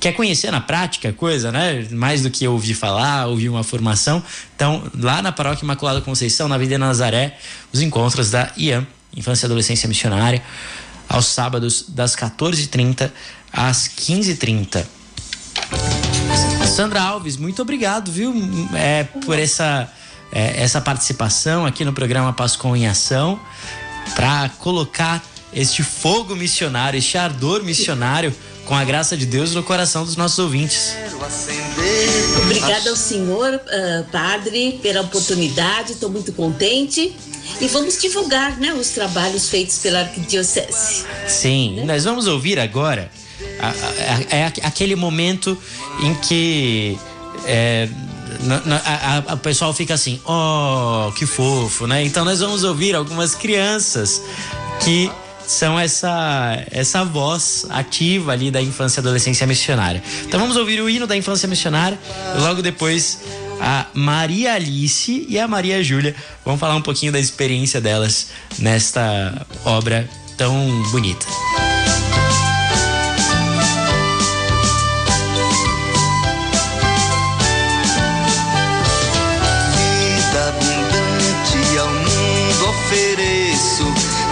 quer 0.02 0.12
conhecer 0.12 0.52
na 0.52 0.60
prática 0.60 1.14
coisa, 1.14 1.50
né? 1.50 1.88
Mais 1.92 2.22
do 2.22 2.30
que 2.30 2.46
ouvir 2.46 2.74
falar, 2.74 3.28
ouvir 3.28 3.48
uma 3.48 3.64
formação. 3.64 4.22
Então, 4.58 4.84
lá 5.00 5.22
na 5.22 5.32
Paróquia 5.32 5.64
Imaculada 5.64 6.02
Conceição, 6.02 6.50
na 6.50 6.58
Vida 6.58 6.78
Nazaré, 6.78 7.38
os 7.72 7.82
encontros 7.82 8.32
da 8.32 8.52
IAM, 8.58 8.86
Infância 9.16 9.46
e 9.46 9.48
Adolescência 9.48 9.88
Missionária, 9.88 10.44
aos 11.08 11.28
sábados, 11.28 11.86
das 11.88 12.18
14h30 12.18 13.10
às 13.54 13.88
15h30. 13.88 15.03
Sandra 16.74 17.04
Alves, 17.04 17.38
muito 17.38 17.62
obrigado, 17.62 18.12
viu, 18.12 18.34
é, 18.74 19.04
por 19.04 19.38
essa, 19.38 19.88
é, 20.32 20.64
essa 20.64 20.82
participação 20.82 21.68
aqui 21.68 21.86
no 21.86 21.94
programa 21.94 22.34
Pascom 22.34 22.76
em 22.76 22.88
Ação, 22.88 23.40
para 24.16 24.50
colocar 24.58 25.24
este 25.54 25.84
fogo 25.84 26.36
missionário, 26.36 26.98
este 26.98 27.16
ardor 27.16 27.62
missionário, 27.62 28.36
com 28.66 28.74
a 28.74 28.84
graça 28.84 29.16
de 29.16 29.28
Deus 29.28 29.54
no 29.54 29.62
coração 29.62 30.04
dos 30.04 30.16
nossos 30.16 30.40
ouvintes. 30.40 30.96
Obrigada 32.42 32.90
ao 32.90 32.96
senhor, 32.96 33.54
uh, 33.54 34.04
padre, 34.12 34.80
pela 34.82 35.02
oportunidade, 35.02 35.92
estou 35.92 36.10
muito 36.10 36.34
contente. 36.34 37.16
E 37.62 37.68
vamos 37.68 38.02
divulgar 38.02 38.58
né, 38.58 38.74
os 38.74 38.90
trabalhos 38.90 39.48
feitos 39.48 39.78
pela 39.78 40.00
Arquidiocese. 40.00 41.06
Sim, 41.28 41.76
né? 41.76 41.86
nós 41.86 42.04
vamos 42.04 42.26
ouvir 42.26 42.58
agora 42.58 43.12
é 44.30 44.46
aquele 44.64 44.96
momento 44.96 45.58
em 46.02 46.14
que 46.16 46.98
é, 47.46 47.88
a, 49.28 49.38
pessoal 49.38 49.74
fica 49.74 49.94
assim, 49.94 50.20
oh, 50.26 51.12
que 51.14 51.26
fofo, 51.26 51.88
né? 51.88 52.04
Então 52.04 52.26
nós 52.26 52.40
vamos 52.40 52.64
ouvir 52.64 52.96
algumas 52.96 53.36
crianças 53.36 54.22
que 54.82 55.10
são 55.46 55.78
essa 55.78 56.64
essa 56.72 57.04
voz 57.04 57.66
ativa 57.70 58.32
ali 58.32 58.50
da 58.50 58.62
infância 58.62 59.00
e 59.00 59.02
adolescência 59.02 59.46
missionária. 59.46 60.02
Então 60.26 60.40
vamos 60.40 60.56
ouvir 60.56 60.82
o 60.82 60.90
hino 60.90 61.06
da 61.06 61.16
infância 61.16 61.48
missionária 61.48 62.00
logo 62.40 62.62
depois 62.62 63.20
a 63.60 63.86
Maria 63.94 64.54
Alice 64.56 65.26
e 65.30 65.40
a 65.40 65.48
Maria 65.48 65.84
Júlia 65.84 66.16
vão 66.44 66.58
falar 66.58 66.76
um 66.76 66.82
pouquinho 66.82 67.12
da 67.12 67.20
experiência 67.20 67.80
delas 67.80 68.28
nesta 68.60 69.46
obra 69.64 70.10
tão 70.38 70.84
bonita. 70.92 71.26
ofereço. 82.94 83.86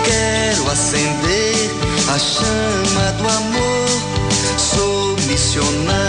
Quero 0.05 0.69
acender 0.69 1.71
a 2.13 2.19
chama 2.19 3.11
do 3.17 3.27
amor. 3.27 3.89
Sou 4.57 5.15
missionário 5.27 6.00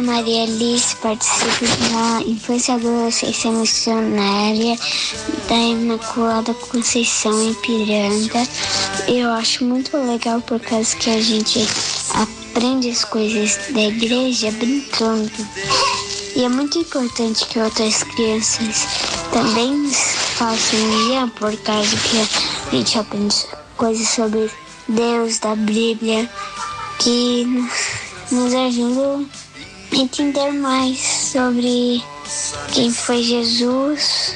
sou 0.00 0.02
Maria 0.02 0.44
Alice, 0.44 0.96
participo 0.96 1.66
da 1.92 2.22
Infância 2.22 2.74
Adolescência 2.74 3.50
Missionária 3.50 4.78
da 5.48 5.54
Imaculada 5.54 6.54
Conceição 6.54 7.42
em 7.42 7.54
Piranga. 7.54 8.46
Eu 9.06 9.30
acho 9.30 9.64
muito 9.64 9.96
legal 9.96 10.40
por 10.40 10.58
causa 10.60 10.96
que 10.96 11.10
a 11.10 11.20
gente 11.20 11.66
aprende 12.14 12.88
as 12.88 13.04
coisas 13.04 13.58
da 13.70 13.80
igreja 13.82 14.50
brincando. 14.52 15.30
E 16.34 16.44
é 16.44 16.48
muito 16.48 16.78
importante 16.78 17.46
que 17.46 17.58
outras 17.58 18.02
crianças 18.02 18.86
também 19.32 19.90
façam 19.90 20.78
IAM 21.10 21.28
por 21.30 21.54
causa 21.58 21.96
que 21.96 22.18
a 22.18 22.76
gente 22.76 22.98
aprende 22.98 23.36
coisas 23.76 24.08
sobre 24.08 24.50
Deus, 24.88 25.38
da 25.38 25.54
Bíblia, 25.54 26.30
que 26.98 27.44
nos 28.30 28.54
ajudam 28.54 29.28
entender 29.98 30.52
mais 30.52 30.98
sobre 30.98 32.02
quem 32.72 32.90
foi 32.90 33.22
Jesus, 33.22 34.34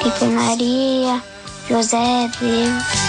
quem 0.00 0.10
foi 0.12 0.28
Maria, 0.28 1.22
José, 1.68 2.30
Deus. 2.40 3.04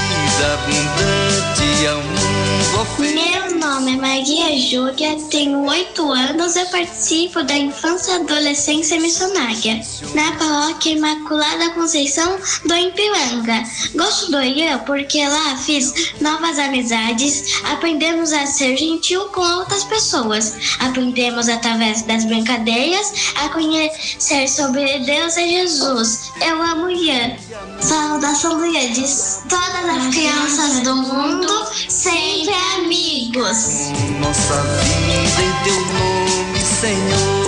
Meu 3.00 3.60
nome 3.60 3.94
é 3.94 3.98
Maria 3.98 4.60
Júlia, 4.60 5.18
tenho 5.30 5.66
oito 5.66 6.12
anos 6.12 6.56
e 6.56 6.66
participo 6.66 7.44
da 7.44 7.56
Infância 7.58 8.14
e 8.14 8.16
Adolescência 8.16 9.00
Missionária 9.00 9.82
na 10.14 10.32
Paróquia 10.34 10.92
Imaculada 10.92 11.72
Conceição 11.72 12.38
do 12.66 12.76
Ipiranga. 12.76 13.64
Gosto 13.96 14.32
do 14.32 14.42
IAM 14.42 14.80
porque 14.80 15.26
lá 15.28 15.58
fiz 15.58 16.14
novas 16.22 16.60
amizades, 16.60 17.62
aprendemos 17.66 18.32
a 18.34 18.46
ser 18.46 18.78
gentil 18.78 19.26
com 19.30 19.42
outras 19.42 19.84
pessoas, 19.86 20.78
aprendemos 20.80 21.50
através 21.50 22.02
das 22.04 22.26
brincadeiras 22.26 23.34
a 23.36 23.50
conhecer 23.50 24.48
sobre 24.48 25.00
Deus 25.00 25.38
e 25.38 25.50
Jesus. 25.50 26.32
Eu 26.42 26.62
amo 26.62 26.90
IAM. 26.90 27.38
Saudação 27.80 28.45
diz 28.94 29.42
todas 29.50 29.90
as 29.90 30.14
crianças 30.14 30.82
do 30.82 30.96
mundo 30.96 31.48
sempre 31.90 32.54
amigos. 32.76 33.90
Nossa 34.20 34.62
vida 34.84 35.42
em 35.42 35.64
teu 35.64 35.76
nome, 35.94 36.60
Senhor. 36.60 37.46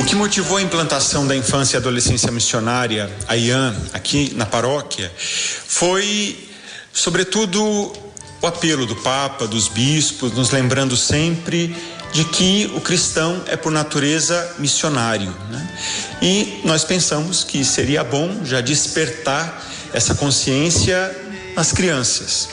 O 0.00 0.04
que 0.04 0.16
motivou 0.16 0.56
a 0.56 0.62
implantação 0.62 1.26
da 1.26 1.36
infância 1.36 1.76
e 1.76 1.78
adolescência 1.78 2.32
missionária, 2.32 3.08
a 3.28 3.36
IAM, 3.36 3.76
aqui 3.92 4.32
na 4.34 4.46
paróquia, 4.46 5.12
foi, 5.16 6.48
sobretudo, 6.92 7.92
o 8.40 8.46
apelo 8.46 8.84
do 8.84 8.96
Papa, 8.96 9.46
dos 9.46 9.68
bispos, 9.68 10.32
nos 10.32 10.50
lembrando 10.50 10.96
sempre 10.96 11.76
de 12.12 12.24
que 12.26 12.70
o 12.76 12.80
cristão 12.80 13.42
é, 13.46 13.56
por 13.56 13.72
natureza, 13.72 14.56
missionário. 14.58 15.34
Né? 15.50 15.78
E 16.20 16.60
nós 16.64 16.84
pensamos 16.84 17.42
que 17.42 17.64
seria 17.64 18.04
bom 18.04 18.44
já 18.44 18.60
despertar 18.60 19.64
essa 19.92 20.14
consciência 20.14 21.16
nas 21.56 21.72
crianças. 21.72 22.48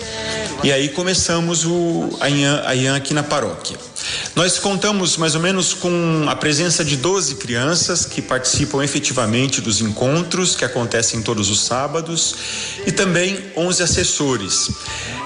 E 0.64 0.72
aí 0.72 0.90
começamos 0.90 1.66
o, 1.66 2.18
a, 2.20 2.30
IAM 2.30 2.96
aqui 2.96 3.14
na 3.14 3.24
paróquia. 3.24 3.78
Nós 4.36 4.60
contamos 4.60 5.18
mais 5.18 5.36
ou 5.36 5.42
menos 5.42 5.74
com 5.74 6.26
a 6.28 6.36
presença 6.36 6.84
de 6.84 6.96
12 6.96 7.36
crianças 7.36 8.06
que 8.06 8.22
participam 8.22 8.84
efetivamente 8.84 9.62
dos 9.62 9.82
encontros 9.82 10.56
que 10.56 10.66
acontecem 10.66 11.22
todos 11.22 11.50
os 11.50 11.62
sábados 11.62 12.36
e 12.86 12.92
também 12.92 13.52
11 13.56 13.84
assessores. 13.84 14.70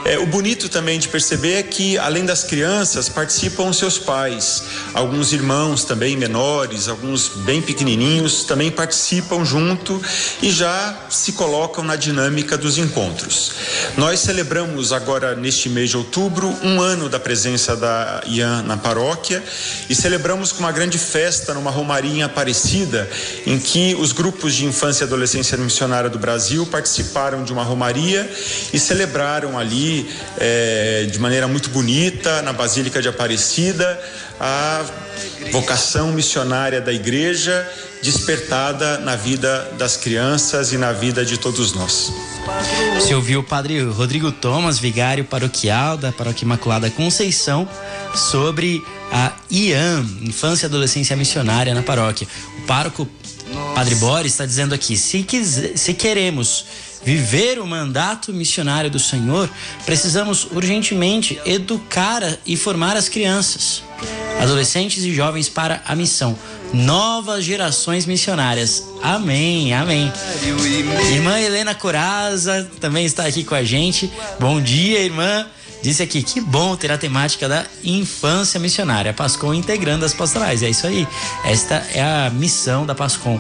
É, 0.06 0.20
o 0.20 0.26
bonito 0.26 0.68
também 0.68 1.00
de 1.00 1.08
perceber 1.08 1.54
é 1.54 1.64
que, 1.64 1.98
além 1.98 2.26
das 2.26 2.44
crianças, 2.44 3.08
participam 3.08 3.72
seus 3.72 3.98
pais. 3.98 4.64
Alguns 4.94 5.32
irmãos 5.32 5.86
também 5.86 6.18
menores, 6.18 6.90
alguns 6.90 7.30
bem 7.30 7.62
pequenininhos, 7.62 8.44
também 8.44 8.70
participam 8.70 9.46
junto 9.46 10.02
e 10.42 10.52
já 10.52 11.06
se 11.10 11.32
colocam 11.34 11.86
na 11.86 11.96
dinâmica 11.96 12.58
dos 12.58 12.78
encontros. 12.78 13.54
Nós 13.96 14.20
celebramos 14.20 14.92
agora, 14.92 15.36
neste 15.36 15.70
mês 15.70 15.90
de 15.90 15.98
outubro, 15.98 16.54
um 16.62 16.82
ano 16.82 17.08
da 17.08 17.20
presença 17.20 17.76
da 17.76 18.22
IAN 18.28 18.64
na 18.64 18.73
paróquia 18.78 19.44
e 19.90 19.96
celebramos 19.96 20.52
com 20.52 20.60
uma 20.60 20.72
grande 20.72 20.98
festa 20.98 21.54
numa 21.54 21.72
romaria 21.72 22.26
Aparecida, 22.26 23.10
em 23.46 23.60
que 23.60 23.96
os 23.96 24.12
grupos 24.12 24.56
de 24.56 24.66
infância 24.66 25.04
e 25.04 25.08
adolescência 25.08 25.58
missionária 25.58 26.10
do 26.10 26.20
Brasil 26.20 26.66
participaram 26.66 27.44
de 27.44 27.52
uma 27.52 27.64
romaria 27.64 28.30
e 28.74 28.80
celebraram 28.80 29.58
ali 29.58 30.10
é, 30.38 31.08
de 31.12 31.20
maneira 31.20 31.48
muito 31.48 31.70
bonita, 31.70 32.42
na 32.42 32.54
Basílica 32.54 33.02
de 33.02 33.08
Aparecida, 33.08 34.00
a 34.40 34.84
vocação 35.52 36.12
missionária 36.12 36.82
da 36.82 36.92
igreja 36.92 37.68
despertada 38.04 38.98
na 39.00 39.16
vida 39.16 39.72
das 39.78 39.96
crianças 39.96 40.74
e 40.74 40.78
na 40.78 40.92
vida 40.92 41.26
de 41.26 41.38
todos 41.38 41.74
nós. 41.74 42.12
Você 42.96 43.16
ouviu 43.16 43.40
o 43.40 43.44
padre 43.44 43.82
Rodrigo 43.82 44.30
Thomas, 44.30 44.78
vigário 44.78 45.24
paroquial 45.24 45.96
da 45.98 46.12
Paróquia 46.12 46.44
Imaculada 46.44 46.90
Conceição, 46.92 47.68
sobre 48.14 48.84
a 49.10 49.32
IAM, 49.50 50.06
Infância 50.22 50.66
e 50.66 50.68
Adolescência 50.68 51.16
Missionária 51.16 51.74
na 51.74 51.82
paróquia. 51.82 52.28
O 52.60 52.68
pároco 52.68 53.08
Padre 53.74 53.96
Boris 53.96 54.34
está 54.34 54.46
dizendo 54.46 54.76
aqui: 54.76 54.98
se, 54.98 55.24
quiser, 55.24 55.78
se 55.78 55.94
queremos 55.94 56.66
viver 57.06 57.58
o 57.60 57.66
mandato 57.66 58.34
missionário 58.34 58.90
do 58.90 59.00
Senhor, 59.00 59.50
precisamos 59.86 60.46
urgentemente 60.52 61.40
educar 61.46 62.22
e 62.46 62.58
formar 62.58 62.98
as 62.98 63.08
crianças, 63.08 63.82
adolescentes 64.42 65.04
e 65.04 65.14
jovens 65.14 65.48
para 65.48 65.82
a 65.86 65.96
missão. 65.96 66.38
Novas 66.74 67.46
gerações 67.46 68.06
missionárias. 68.08 68.84
Amém, 69.02 69.74
amém. 69.74 70.12
Irmã 71.14 71.40
Helena 71.40 71.76
Coraza 71.76 72.68
também 72.80 73.06
está 73.06 73.28
aqui 73.28 73.44
com 73.44 73.54
a 73.54 73.64
gente. 73.64 74.12
Bom 74.40 74.60
dia, 74.60 75.00
irmã. 75.00 75.46
Disse 75.84 76.02
aqui, 76.02 76.24
que 76.24 76.42
bom 76.42 76.76
ter 76.76 76.92
a 76.92 76.98
temática 76.98 77.48
da 77.48 77.66
infância 77.84 78.60
missionária. 78.60 79.12
A 79.12 79.14
Pascom 79.14 79.54
integrando 79.54 80.04
as 80.04 80.14
pastorais. 80.14 80.64
É 80.64 80.70
isso 80.70 80.88
aí. 80.88 81.08
Esta 81.46 81.76
é 81.94 82.02
a 82.02 82.32
missão 82.32 82.86
da 82.86 82.96
Pascom. 82.96 83.40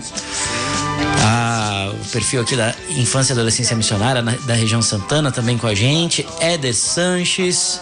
Ah, 1.25 1.91
o 1.93 2.06
perfil 2.10 2.41
aqui 2.41 2.56
da 2.56 2.73
Infância 2.89 3.32
e 3.32 3.34
Adolescência 3.34 3.75
Missionária 3.75 4.21
na, 4.21 4.34
da 4.45 4.53
região 4.53 4.82
Santana 4.82 5.32
também 5.32 5.58
com 5.58 5.67
a 5.67 5.75
gente. 5.75 6.25
Éder 6.39 6.73
Sanches. 6.73 7.82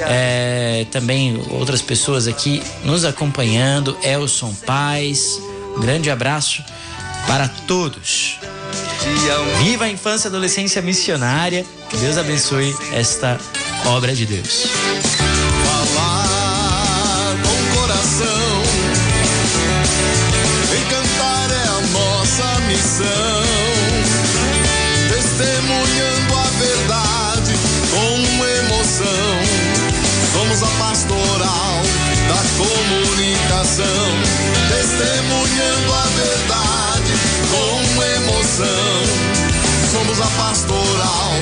É, 0.00 0.86
também 0.90 1.42
outras 1.50 1.80
pessoas 1.80 2.26
aqui 2.26 2.62
nos 2.84 3.04
acompanhando. 3.04 3.96
Elson 4.02 4.54
Paz. 4.66 5.40
Grande 5.80 6.10
abraço 6.10 6.62
para 7.26 7.48
todos. 7.66 8.38
Viva 9.58 9.84
a 9.84 9.88
infância 9.88 10.28
e 10.28 10.30
adolescência 10.30 10.82
missionária. 10.82 11.64
Que 11.88 11.96
Deus 11.96 12.18
abençoe 12.18 12.74
esta 12.92 13.38
obra 13.86 14.14
de 14.14 14.26
Deus. 14.26 14.66
Testemunhando 25.08 26.34
a 26.34 26.44
verdade 26.58 27.54
com 27.90 28.46
emoção. 28.46 29.42
Somos 30.32 30.62
a 30.62 30.68
pastoral 30.78 31.82
da 32.26 32.42
comunicação, 32.56 34.22
testemunhando 34.70 35.92
a 35.92 36.06
verdade 36.16 37.12
com 37.50 38.02
emoção. 38.02 39.04
Somos 39.92 40.18
a 40.20 40.26
pastoral 40.42 41.34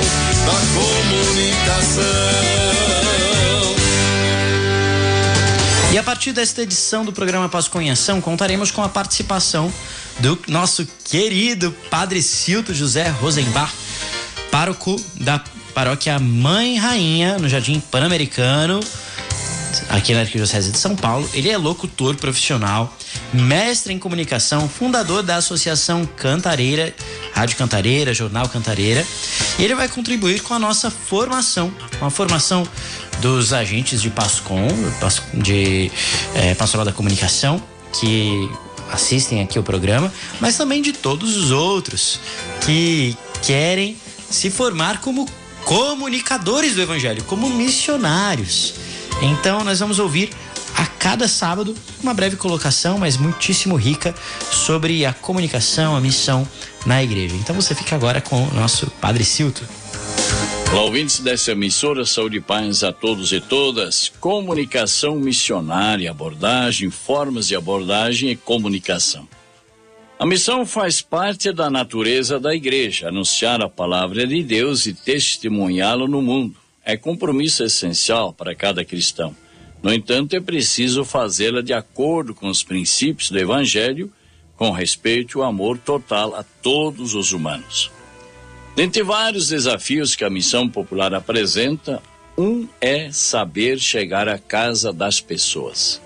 da 0.45 0.61
comunicação. 0.75 3.28
E 5.91 5.97
a 5.97 6.03
partir 6.03 6.33
desta 6.33 6.63
edição 6.63 7.03
do 7.03 7.13
programa 7.13 7.49
Pascom 7.49 7.81
em 7.81 7.91
Ação, 7.91 8.21
contaremos 8.21 8.71
com 8.71 8.83
a 8.83 8.91
participação 8.91 9.73
do 10.19 10.39
nosso 10.47 10.87
querido 11.05 11.75
Padre 11.91 12.21
Cilto 12.21 12.75
José 12.75 13.09
Rosenbach, 13.09 13.73
pároco 14.51 15.01
da 15.15 15.43
paróquia 15.75 16.19
Mãe 16.19 16.77
Rainha, 16.77 17.39
no 17.39 17.49
Jardim 17.49 17.81
Pan-Americano, 17.81 18.81
aqui 19.89 20.13
na 20.13 20.21
Arquidiocese 20.21 20.71
de 20.71 20.79
São 20.79 20.95
Paulo. 20.95 21.29
Ele 21.33 21.49
é 21.49 21.57
locutor 21.57 22.17
profissional, 22.17 22.95
mestre 23.33 23.93
em 23.93 23.99
comunicação, 23.99 24.69
fundador 24.69 25.23
da 25.23 25.37
Associação 25.37 26.05
Cantareira, 26.05 26.95
Rádio 27.33 27.57
Cantareira, 27.57 28.15
Jornal 28.15 28.49
Cantareira. 28.49 29.07
E 29.59 29.65
ele 29.65 29.75
vai 29.75 29.89
contribuir 29.89 30.43
com 30.43 30.55
a 30.55 30.59
nossa 30.59 30.91
formação, 30.91 31.73
com 31.99 32.07
a 32.07 32.11
formação 32.11 32.67
dos 33.21 33.53
agentes 33.53 34.01
de 34.01 34.11
PASCOM, 34.11 34.69
de 35.35 35.91
é, 36.35 36.55
Pastoral 36.55 36.85
da 36.85 36.93
Comunicação, 36.93 37.63
que 37.93 38.51
assistem 38.91 39.43
aqui 39.43 39.59
o 39.59 39.63
programa, 39.63 40.13
mas 40.41 40.57
também 40.57 40.81
de 40.81 40.93
todos 40.93 41.37
os 41.37 41.51
outros 41.51 42.21
que 42.65 43.17
querem 43.43 43.97
se 44.31 44.51
formar 44.51 45.01
como 45.01 45.29
comunicadores 45.65 46.75
do 46.75 46.83
Evangelho, 46.83 47.23
como 47.25 47.49
missionários. 47.51 48.75
Então, 49.21 49.65
nós 49.65 49.81
vamos 49.81 49.99
ouvir 49.99 50.31
a 50.79 50.87
cada 50.87 51.27
sábado 51.27 51.75
uma 52.01 52.15
breve 52.15 52.37
colocação, 52.37 52.99
mas 52.99 53.17
muitíssimo 53.17 53.75
rica, 53.75 54.15
sobre 54.53 55.05
a 55.05 55.13
comunicação, 55.13 55.97
a 55.97 56.01
missão 56.01 56.47
na 56.87 57.03
igreja. 57.03 57.35
Então, 57.35 57.55
você 57.55 57.75
fica 57.75 57.97
agora 57.97 58.21
com 58.21 58.45
o 58.45 58.55
nosso 58.55 58.89
Padre 58.93 59.25
Silto. 59.25 59.65
Olá, 60.71 60.83
ouvintes 60.83 61.19
dessa 61.19 61.51
emissora, 61.51 62.05
saúde 62.05 62.37
e 62.37 62.41
paz 62.41 62.85
a 62.85 62.93
todos 62.93 63.33
e 63.33 63.41
todas. 63.41 64.13
Comunicação 64.21 65.17
missionária, 65.17 66.13
abordagem, 66.13 66.91
formas 66.91 67.49
de 67.49 67.57
abordagem 67.57 68.31
e 68.31 68.37
comunicação. 68.37 69.27
A 70.17 70.27
missão 70.27 70.65
faz 70.65 71.01
parte 71.01 71.53
da 71.53 71.69
natureza 71.69 72.39
da 72.39 72.55
igreja, 72.55 73.09
anunciar 73.09 73.61
a 73.63 73.69
palavra 73.69 74.25
de 74.27 74.45
Deus 74.45 74.87
e 74.87 74.95
testemunhá-lo 74.95 76.07
no 76.07 76.23
mundo. 76.23 76.57
É 76.85 76.97
compromisso 76.97 77.65
essencial 77.65 78.33
para 78.33 78.55
cada 78.55 78.85
cristão. 78.85 79.35
No 79.83 79.93
entanto, 79.93 80.35
é 80.35 80.41
preciso 80.41 81.05
fazê-la 81.05 81.63
de 81.63 81.73
acordo 81.73 82.35
com 82.35 82.49
os 82.49 82.63
princípios 82.63 83.31
do 83.31 83.39
Evangelho, 83.39 84.13
com 84.57 84.71
respeito 84.73 85.39
e 85.39 85.43
amor 85.43 85.79
total 85.79 86.35
a 86.35 86.43
todos 86.43 87.15
os 87.15 87.33
humanos. 87.33 87.91
Dentre 88.75 89.03
vários 89.03 89.49
desafios 89.49 90.15
que 90.15 90.25
a 90.25 90.31
missão 90.31 90.69
popular 90.69 91.15
apresenta, 91.15 92.03
um 92.37 92.69
é 92.81 93.11
saber 93.11 93.79
chegar 93.79 94.29
à 94.29 94.39
casa 94.39 94.93
das 94.93 95.21
pessoas. 95.21 96.01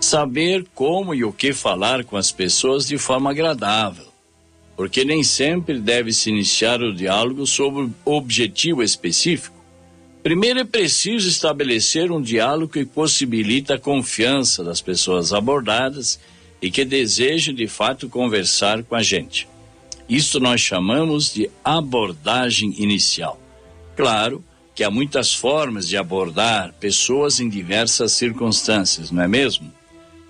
Saber 0.00 0.64
como 0.74 1.14
e 1.14 1.24
o 1.24 1.32
que 1.32 1.52
falar 1.52 2.04
com 2.04 2.16
as 2.16 2.30
pessoas 2.30 2.86
de 2.86 2.98
forma 2.98 3.30
agradável, 3.30 4.06
porque 4.76 5.04
nem 5.04 5.22
sempre 5.22 5.80
deve-se 5.80 6.30
iniciar 6.30 6.82
o 6.82 6.94
diálogo 6.94 7.46
sobre 7.46 7.90
objetivo 8.04 8.82
específico. 8.82 9.53
Primeiro 10.24 10.58
é 10.58 10.64
preciso 10.64 11.28
estabelecer 11.28 12.10
um 12.10 12.18
diálogo 12.18 12.72
que 12.72 12.86
possibilite 12.86 13.74
a 13.74 13.78
confiança 13.78 14.64
das 14.64 14.80
pessoas 14.80 15.34
abordadas 15.34 16.18
e 16.62 16.70
que 16.70 16.82
desejam 16.82 17.54
de 17.54 17.68
fato 17.68 18.08
conversar 18.08 18.82
com 18.84 18.94
a 18.94 19.02
gente. 19.02 19.46
Isso 20.08 20.40
nós 20.40 20.62
chamamos 20.62 21.34
de 21.34 21.50
abordagem 21.62 22.74
inicial. 22.78 23.38
Claro 23.94 24.42
que 24.74 24.82
há 24.82 24.90
muitas 24.90 25.34
formas 25.34 25.86
de 25.86 25.98
abordar 25.98 26.72
pessoas 26.80 27.38
em 27.38 27.46
diversas 27.46 28.12
circunstâncias, 28.12 29.10
não 29.10 29.22
é 29.22 29.28
mesmo? 29.28 29.70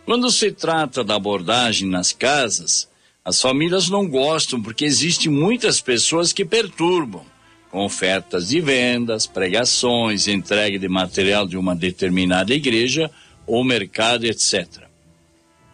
Quando 0.05 0.29
se 0.33 0.51
trata 0.51 1.05
da 1.05 1.15
abordagem 1.15 1.89
nas 1.89 2.13
casas, 2.13 2.89
as 3.25 3.41
famílias 3.41 3.89
não 3.89 4.09
gostam 4.09 4.61
porque 4.61 4.85
existem 4.85 5.31
muitas 5.31 5.81
pessoas 5.81 6.33
que 6.33 6.45
perturbam, 6.45 7.25
ofertas 7.79 8.49
de 8.49 8.61
vendas, 8.61 9.27
pregações, 9.27 10.29
entrega 10.29 10.79
de 10.79 10.89
material 10.89 11.47
de 11.47 11.57
uma 11.57 11.75
determinada 11.75 12.55
igreja 12.55 13.11
ou 13.47 13.65
mercado, 13.65 14.25
etc. 14.25 14.85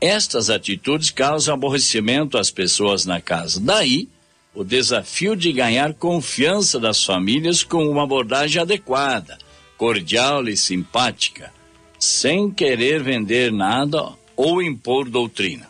Estas 0.01 0.49
atitudes 0.51 1.11
causam 1.11 1.55
aborrecimento 1.55 2.39
às 2.39 2.51
pessoas 2.51 3.05
na 3.05 3.21
casa. 3.21 3.61
Daí, 3.61 4.09
o 4.55 4.65
desafio 4.65 5.37
de 5.37 5.53
ganhar 5.53 5.95
confiança 5.95 6.81
das 6.81 7.05
famílias 7.05 7.63
com 7.63 7.87
uma 7.87 8.03
abordagem 8.03 8.61
adequada, 8.61 9.39
cordial 9.77 10.49
e 10.49 10.57
simpática, 10.57 11.53
sem 11.99 12.51
querer 12.51 13.03
vender 13.03 13.53
nada 13.53 14.09
ou 14.35 14.63
impor 14.63 15.09
doutrina. 15.09 15.70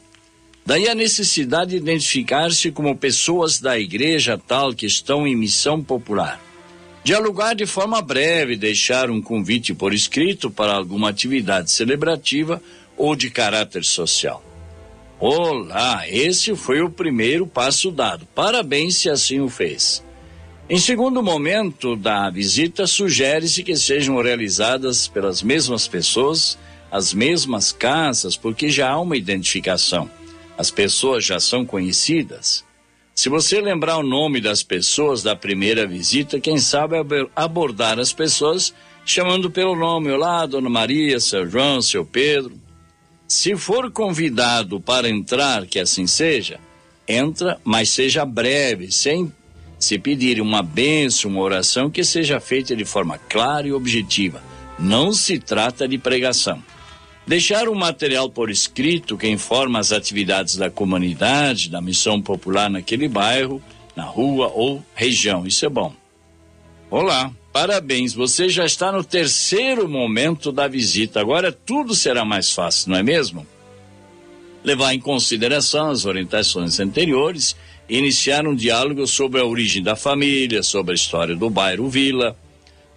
Daí 0.70 0.88
a 0.88 0.94
necessidade 0.94 1.72
de 1.72 1.78
identificar-se 1.78 2.70
como 2.70 2.96
pessoas 2.96 3.58
da 3.58 3.76
igreja 3.76 4.38
tal 4.38 4.72
que 4.72 4.86
estão 4.86 5.26
em 5.26 5.34
missão 5.34 5.82
popular. 5.82 6.40
Dialogar 7.02 7.56
de 7.56 7.66
forma 7.66 8.00
breve, 8.00 8.54
deixar 8.54 9.10
um 9.10 9.20
convite 9.20 9.74
por 9.74 9.92
escrito 9.92 10.48
para 10.48 10.72
alguma 10.72 11.08
atividade 11.08 11.72
celebrativa 11.72 12.62
ou 12.96 13.16
de 13.16 13.30
caráter 13.30 13.84
social. 13.84 14.44
Olá, 15.18 16.08
esse 16.08 16.54
foi 16.54 16.80
o 16.80 16.88
primeiro 16.88 17.48
passo 17.48 17.90
dado. 17.90 18.24
Parabéns 18.32 18.94
se 18.94 19.10
assim 19.10 19.40
o 19.40 19.48
fez. 19.48 20.04
Em 20.68 20.78
segundo 20.78 21.20
momento 21.20 21.96
da 21.96 22.30
visita, 22.30 22.86
sugere-se 22.86 23.64
que 23.64 23.74
sejam 23.74 24.22
realizadas 24.22 25.08
pelas 25.08 25.42
mesmas 25.42 25.88
pessoas, 25.88 26.56
as 26.92 27.12
mesmas 27.12 27.72
casas, 27.72 28.36
porque 28.36 28.70
já 28.70 28.90
há 28.90 29.00
uma 29.00 29.16
identificação. 29.16 30.08
As 30.60 30.70
pessoas 30.70 31.24
já 31.24 31.40
são 31.40 31.64
conhecidas. 31.64 32.66
Se 33.14 33.30
você 33.30 33.62
lembrar 33.62 33.96
o 33.96 34.02
nome 34.02 34.42
das 34.42 34.62
pessoas 34.62 35.22
da 35.22 35.34
primeira 35.34 35.86
visita, 35.86 36.38
quem 36.38 36.58
sabe 36.58 36.96
abordar 37.34 37.98
as 37.98 38.12
pessoas 38.12 38.74
chamando 39.02 39.50
pelo 39.50 39.74
nome. 39.74 40.10
Olá, 40.10 40.44
Dona 40.44 40.68
Maria, 40.68 41.18
seu 41.18 41.48
João, 41.48 41.80
seu 41.80 42.04
Pedro. 42.04 42.60
Se 43.26 43.56
for 43.56 43.90
convidado 43.90 44.78
para 44.78 45.08
entrar, 45.08 45.64
que 45.64 45.78
assim 45.78 46.06
seja, 46.06 46.60
entra, 47.08 47.58
mas 47.64 47.88
seja 47.88 48.26
breve, 48.26 48.92
sem 48.92 49.32
se 49.78 49.98
pedir 49.98 50.42
uma 50.42 50.62
bênção, 50.62 51.30
uma 51.30 51.40
oração 51.40 51.88
que 51.88 52.04
seja 52.04 52.38
feita 52.38 52.76
de 52.76 52.84
forma 52.84 53.16
clara 53.16 53.66
e 53.66 53.72
objetiva. 53.72 54.42
Não 54.78 55.10
se 55.10 55.38
trata 55.38 55.88
de 55.88 55.96
pregação. 55.96 56.62
Deixar 57.30 57.68
um 57.68 57.76
material 57.76 58.28
por 58.28 58.50
escrito 58.50 59.16
que 59.16 59.28
informa 59.28 59.78
as 59.78 59.92
atividades 59.92 60.56
da 60.56 60.68
comunidade, 60.68 61.70
da 61.70 61.80
missão 61.80 62.20
popular 62.20 62.68
naquele 62.68 63.06
bairro, 63.06 63.62
na 63.94 64.02
rua 64.02 64.50
ou 64.52 64.84
região. 64.96 65.46
Isso 65.46 65.64
é 65.64 65.68
bom. 65.68 65.94
Olá. 66.90 67.30
Parabéns, 67.52 68.14
você 68.14 68.48
já 68.48 68.66
está 68.66 68.90
no 68.90 69.04
terceiro 69.04 69.88
momento 69.88 70.50
da 70.50 70.66
visita. 70.66 71.20
Agora 71.20 71.52
tudo 71.52 71.94
será 71.94 72.24
mais 72.24 72.50
fácil, 72.50 72.90
não 72.90 72.98
é 72.98 73.02
mesmo? 73.04 73.46
Levar 74.64 74.92
em 74.92 74.98
consideração 74.98 75.88
as 75.88 76.04
orientações 76.06 76.80
anteriores 76.80 77.54
iniciar 77.88 78.44
um 78.44 78.56
diálogo 78.56 79.06
sobre 79.06 79.40
a 79.40 79.46
origem 79.46 79.84
da 79.84 79.94
família, 79.94 80.64
sobre 80.64 80.92
a 80.92 80.94
história 80.96 81.36
do 81.36 81.48
bairro 81.48 81.88
Vila, 81.88 82.36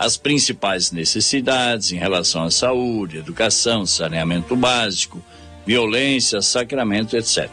as 0.03 0.17
principais 0.17 0.91
necessidades 0.91 1.93
em 1.93 1.97
relação 1.97 2.43
à 2.43 2.51
saúde, 2.51 3.19
educação, 3.19 3.85
saneamento 3.85 4.53
básico, 4.53 5.23
violência, 5.65 6.41
sacramento, 6.41 7.15
etc. 7.15 7.49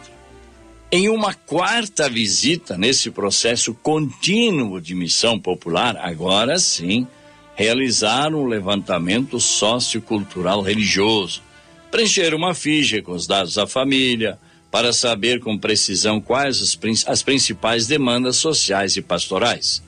Em 0.90 1.08
uma 1.08 1.32
quarta 1.32 2.10
visita 2.10 2.76
nesse 2.76 3.08
processo 3.12 3.72
contínuo 3.72 4.80
de 4.80 4.96
missão 4.96 5.38
popular, 5.38 5.96
agora 5.96 6.58
sim, 6.58 7.06
realizar 7.54 8.34
um 8.34 8.46
levantamento 8.46 9.38
sociocultural 9.38 10.60
religioso, 10.60 11.42
preencher 11.88 12.34
uma 12.34 12.52
ficha 12.52 13.00
com 13.00 13.12
os 13.12 13.28
dados 13.28 13.54
da 13.54 13.66
família, 13.68 14.40
para 14.72 14.92
saber 14.92 15.38
com 15.38 15.56
precisão 15.56 16.20
quais 16.20 16.76
as 17.06 17.22
principais 17.22 17.86
demandas 17.86 18.36
sociais 18.36 18.96
e 18.96 19.02
pastorais. 19.02 19.82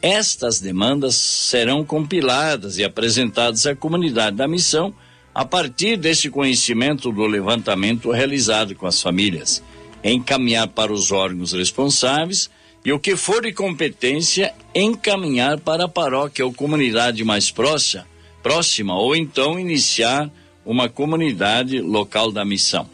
Estas 0.00 0.60
demandas 0.60 1.14
serão 1.16 1.84
compiladas 1.84 2.78
e 2.78 2.84
apresentadas 2.84 3.66
à 3.66 3.74
comunidade 3.74 4.36
da 4.36 4.46
missão 4.46 4.94
a 5.34 5.44
partir 5.44 5.96
desse 5.96 6.30
conhecimento 6.30 7.12
do 7.12 7.26
levantamento 7.26 8.10
realizado 8.10 8.74
com 8.74 8.86
as 8.86 9.00
famílias 9.00 9.62
encaminhar 10.02 10.68
para 10.68 10.92
os 10.92 11.10
órgãos 11.10 11.52
responsáveis 11.52 12.50
e 12.84 12.92
o 12.92 12.98
que 12.98 13.16
for 13.16 13.42
de 13.42 13.52
competência, 13.52 14.54
encaminhar 14.74 15.58
para 15.58 15.84
a 15.84 15.88
paróquia 15.88 16.46
ou 16.46 16.52
comunidade 16.52 17.24
mais 17.24 17.50
próxima, 17.50 18.06
próxima 18.42 18.96
ou 18.96 19.16
então 19.16 19.58
iniciar 19.58 20.30
uma 20.64 20.88
comunidade 20.88 21.80
local 21.80 22.30
da 22.30 22.44
missão. 22.44 22.88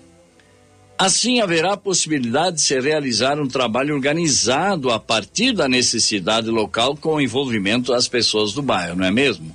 Assim, 0.97 1.41
haverá 1.41 1.77
possibilidade 1.77 2.57
de 2.57 2.63
se 2.63 2.79
realizar 2.79 3.41
um 3.41 3.49
trabalho 3.49 3.95
organizado 3.95 4.91
a 4.91 5.01
partir 5.01 5.53
da 5.53 5.69
necessidade 5.69 6.49
local 6.49 6.97
com 6.97 7.15
o 7.15 7.21
envolvimento 7.21 7.93
das 7.93 8.07
pessoas 8.07 8.53
do 8.53 8.63
bairro, 8.63 8.97
não 8.97 9.05
é 9.05 9.11
mesmo? 9.11 9.55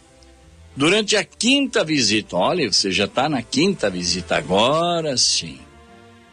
Durante 0.75 1.15
a 1.15 1.23
quinta 1.23 1.83
visita, 1.83 2.35
olha, 2.35 2.71
você 2.71 2.91
já 2.91 3.05
está 3.05 3.29
na 3.29 3.41
quinta 3.41 3.89
visita 3.89 4.35
agora 4.35 5.17
sim 5.17 5.59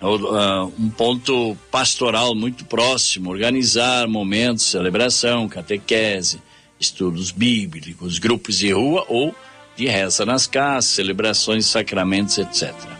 uh, 0.00 0.72
um 0.78 0.90
ponto 0.90 1.56
pastoral 1.70 2.34
muito 2.34 2.64
próximo, 2.64 3.30
organizar 3.30 4.06
momentos, 4.06 4.66
celebração, 4.66 5.48
catequese, 5.48 6.40
estudos 6.78 7.30
bíblicos, 7.30 8.18
grupos 8.18 8.58
de 8.58 8.72
rua 8.72 9.04
ou 9.08 9.34
de 9.76 9.86
reza 9.86 10.24
nas 10.24 10.46
casas, 10.46 10.90
celebrações, 10.90 11.66
sacramentos, 11.66 12.38
etc. 12.38 12.95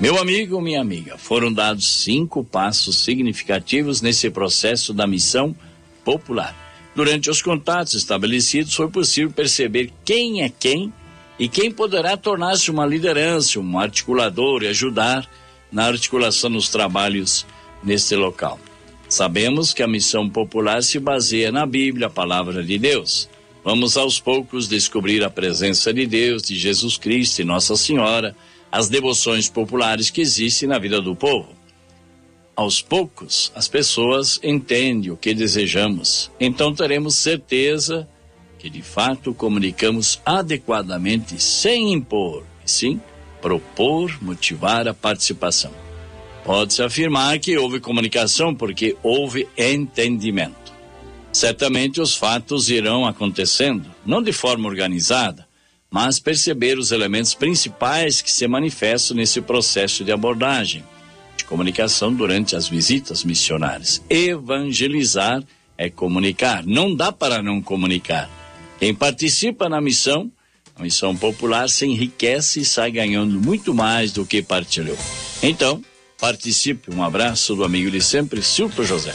Meu 0.00 0.18
amigo, 0.18 0.62
minha 0.62 0.80
amiga, 0.80 1.18
foram 1.18 1.52
dados 1.52 1.86
cinco 1.86 2.42
passos 2.42 2.96
significativos 3.04 4.00
nesse 4.00 4.30
processo 4.30 4.94
da 4.94 5.06
missão 5.06 5.54
popular. 6.02 6.56
Durante 6.96 7.28
os 7.28 7.42
contatos 7.42 7.92
estabelecidos, 7.92 8.74
foi 8.74 8.88
possível 8.88 9.30
perceber 9.30 9.92
quem 10.02 10.42
é 10.42 10.48
quem 10.48 10.90
e 11.38 11.48
quem 11.50 11.70
poderá 11.70 12.16
tornar-se 12.16 12.70
uma 12.70 12.86
liderança, 12.86 13.60
um 13.60 13.78
articulador 13.78 14.62
e 14.62 14.68
ajudar 14.68 15.28
na 15.70 15.84
articulação 15.84 16.50
dos 16.50 16.70
trabalhos 16.70 17.44
neste 17.84 18.16
local. 18.16 18.58
Sabemos 19.06 19.74
que 19.74 19.82
a 19.82 19.88
missão 19.88 20.30
popular 20.30 20.82
se 20.82 20.98
baseia 20.98 21.52
na 21.52 21.66
Bíblia, 21.66 22.06
a 22.06 22.10
palavra 22.10 22.64
de 22.64 22.78
Deus. 22.78 23.28
Vamos 23.62 23.98
aos 23.98 24.18
poucos 24.18 24.66
descobrir 24.66 25.22
a 25.22 25.28
presença 25.28 25.92
de 25.92 26.06
Deus, 26.06 26.40
de 26.40 26.56
Jesus 26.56 26.96
Cristo 26.96 27.42
e 27.42 27.44
Nossa 27.44 27.76
Senhora, 27.76 28.34
as 28.70 28.88
devoções 28.88 29.48
populares 29.48 30.10
que 30.10 30.20
existem 30.20 30.68
na 30.68 30.78
vida 30.78 31.00
do 31.00 31.16
povo. 31.16 31.48
Aos 32.54 32.82
poucos, 32.82 33.50
as 33.54 33.68
pessoas 33.68 34.38
entendem 34.42 35.10
o 35.10 35.16
que 35.16 35.34
desejamos, 35.34 36.30
então 36.38 36.74
teremos 36.74 37.14
certeza 37.16 38.08
que 38.58 38.68
de 38.68 38.82
fato 38.82 39.32
comunicamos 39.32 40.20
adequadamente 40.24 41.40
sem 41.40 41.92
impor, 41.92 42.44
e 42.64 42.70
sim 42.70 43.00
propor, 43.40 44.16
motivar 44.22 44.86
a 44.86 44.92
participação. 44.94 45.72
Pode-se 46.44 46.82
afirmar 46.82 47.38
que 47.38 47.56
houve 47.56 47.80
comunicação 47.80 48.54
porque 48.54 48.96
houve 49.02 49.48
entendimento. 49.56 50.72
Certamente 51.32 52.00
os 52.00 52.14
fatos 52.14 52.68
irão 52.68 53.06
acontecendo, 53.06 53.90
não 54.04 54.22
de 54.22 54.32
forma 54.32 54.68
organizada, 54.68 55.46
mas 55.90 56.20
perceber 56.20 56.78
os 56.78 56.92
elementos 56.92 57.34
principais 57.34 58.22
que 58.22 58.30
se 58.30 58.46
manifestam 58.46 59.16
nesse 59.16 59.40
processo 59.40 60.04
de 60.04 60.12
abordagem, 60.12 60.84
de 61.36 61.44
comunicação 61.44 62.12
durante 62.12 62.54
as 62.54 62.68
visitas 62.68 63.24
missionárias. 63.24 64.02
Evangelizar 64.08 65.42
é 65.76 65.90
comunicar, 65.90 66.64
não 66.64 66.94
dá 66.94 67.10
para 67.10 67.42
não 67.42 67.60
comunicar. 67.60 68.30
Quem 68.78 68.94
participa 68.94 69.68
na 69.68 69.80
missão 69.80 70.30
a 70.80 70.82
missão 70.82 71.14
popular 71.14 71.68
se 71.68 71.84
enriquece 71.84 72.60
e 72.60 72.64
sai 72.64 72.90
ganhando 72.90 73.38
muito 73.38 73.74
mais 73.74 74.12
do 74.12 74.24
que 74.24 74.40
partilhou. 74.40 74.96
Então, 75.42 75.84
participe. 76.18 76.90
Um 76.90 77.02
abraço 77.02 77.54
do 77.54 77.64
amigo 77.64 77.90
de 77.90 78.00
sempre, 78.00 78.42
Silvio 78.42 78.82
José. 78.82 79.14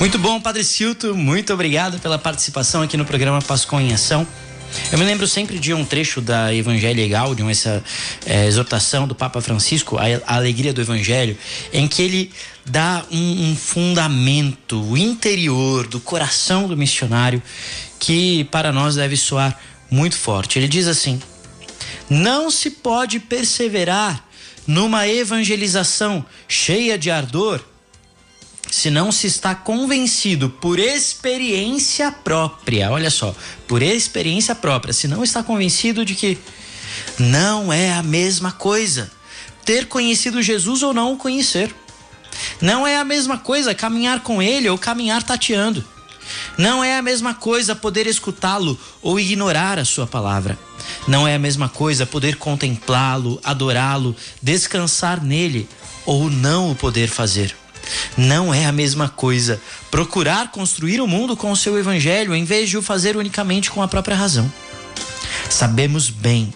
Muito 0.00 0.18
bom, 0.18 0.40
Padre 0.40 0.64
Silto. 0.64 1.14
Muito 1.14 1.52
obrigado 1.52 1.98
pela 1.98 2.18
participação 2.18 2.80
aqui 2.80 2.96
no 2.96 3.04
programa 3.04 3.42
Pascom 3.42 3.78
em 3.80 3.92
Ação. 3.92 4.26
Eu 4.90 4.98
me 4.98 5.04
lembro 5.04 5.26
sempre 5.26 5.58
de 5.58 5.74
um 5.74 5.84
trecho 5.84 6.20
da 6.20 6.54
Evangelho 6.54 7.06
Gaudium, 7.08 7.50
essa 7.50 7.82
é, 8.24 8.46
exortação 8.46 9.06
do 9.06 9.14
Papa 9.14 9.40
Francisco, 9.40 9.98
a, 9.98 10.02
a, 10.26 10.36
alegria 10.36 10.72
do 10.72 10.80
Evangelho, 10.80 11.36
em 11.72 11.86
que 11.86 12.02
ele 12.02 12.32
dá 12.64 13.04
um, 13.10 13.50
um 13.50 13.56
fundamento 13.56 14.96
interior 14.96 15.86
do 15.86 16.00
coração 16.00 16.66
do 16.68 16.76
missionário 16.76 17.42
que 17.98 18.44
para 18.44 18.72
nós 18.72 18.94
deve 18.94 19.16
soar 19.16 19.58
muito 19.90 20.16
forte. 20.16 20.58
Ele 20.58 20.68
diz 20.68 20.86
assim: 20.86 21.20
Não 22.08 22.50
se 22.50 22.70
pode 22.70 23.20
perseverar 23.20 24.24
numa 24.66 25.08
evangelização 25.08 26.24
cheia 26.46 26.98
de 26.98 27.10
ardor 27.10 27.62
se 28.70 28.90
não 28.90 29.10
se 29.10 29.26
está 29.26 29.54
convencido 29.54 30.50
por 30.50 30.78
experiência 30.78 32.12
própria. 32.12 32.90
Olha 32.90 33.10
só, 33.10 33.34
por 33.66 33.82
experiência 33.82 34.54
própria, 34.54 34.92
se 34.92 35.08
não 35.08 35.24
está 35.24 35.42
convencido 35.42 36.04
de 36.04 36.14
que 36.14 36.38
não 37.18 37.72
é 37.72 37.92
a 37.92 38.02
mesma 38.02 38.52
coisa 38.52 39.10
ter 39.64 39.86
conhecido 39.86 40.40
Jesus 40.40 40.82
ou 40.82 40.94
não 40.94 41.12
o 41.12 41.16
conhecer. 41.16 41.74
Não 42.60 42.86
é 42.86 42.96
a 42.96 43.04
mesma 43.04 43.38
coisa 43.38 43.74
caminhar 43.74 44.20
com 44.20 44.40
ele 44.40 44.68
ou 44.68 44.78
caminhar 44.78 45.22
tateando. 45.22 45.84
Não 46.56 46.82
é 46.82 46.96
a 46.96 47.02
mesma 47.02 47.34
coisa 47.34 47.74
poder 47.74 48.06
escutá-lo 48.06 48.78
ou 49.02 49.18
ignorar 49.18 49.78
a 49.78 49.84
sua 49.84 50.06
palavra. 50.06 50.58
Não 51.06 51.26
é 51.26 51.34
a 51.34 51.38
mesma 51.38 51.68
coisa 51.68 52.06
poder 52.06 52.36
contemplá-lo, 52.36 53.40
adorá-lo, 53.42 54.14
descansar 54.42 55.22
nele 55.22 55.68
ou 56.06 56.30
não 56.30 56.70
o 56.70 56.74
poder 56.74 57.08
fazer. 57.08 57.54
Não 58.16 58.52
é 58.52 58.66
a 58.66 58.72
mesma 58.72 59.08
coisa 59.08 59.60
procurar 59.90 60.50
construir 60.50 61.00
o 61.00 61.06
mundo 61.06 61.36
com 61.36 61.50
o 61.50 61.56
seu 61.56 61.78
evangelho 61.78 62.34
em 62.34 62.44
vez 62.44 62.68
de 62.68 62.76
o 62.76 62.82
fazer 62.82 63.16
unicamente 63.16 63.70
com 63.70 63.82
a 63.82 63.88
própria 63.88 64.16
razão. 64.16 64.50
Sabemos 65.48 66.10
bem 66.10 66.52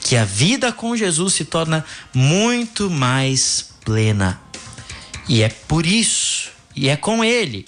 que 0.00 0.16
a 0.16 0.24
vida 0.24 0.72
com 0.72 0.96
Jesus 0.96 1.34
se 1.34 1.44
torna 1.44 1.84
muito 2.12 2.90
mais 2.90 3.70
plena. 3.84 4.40
E 5.28 5.42
é 5.42 5.48
por 5.48 5.86
isso, 5.86 6.50
e 6.74 6.88
é 6.88 6.96
com 6.96 7.22
Ele, 7.22 7.66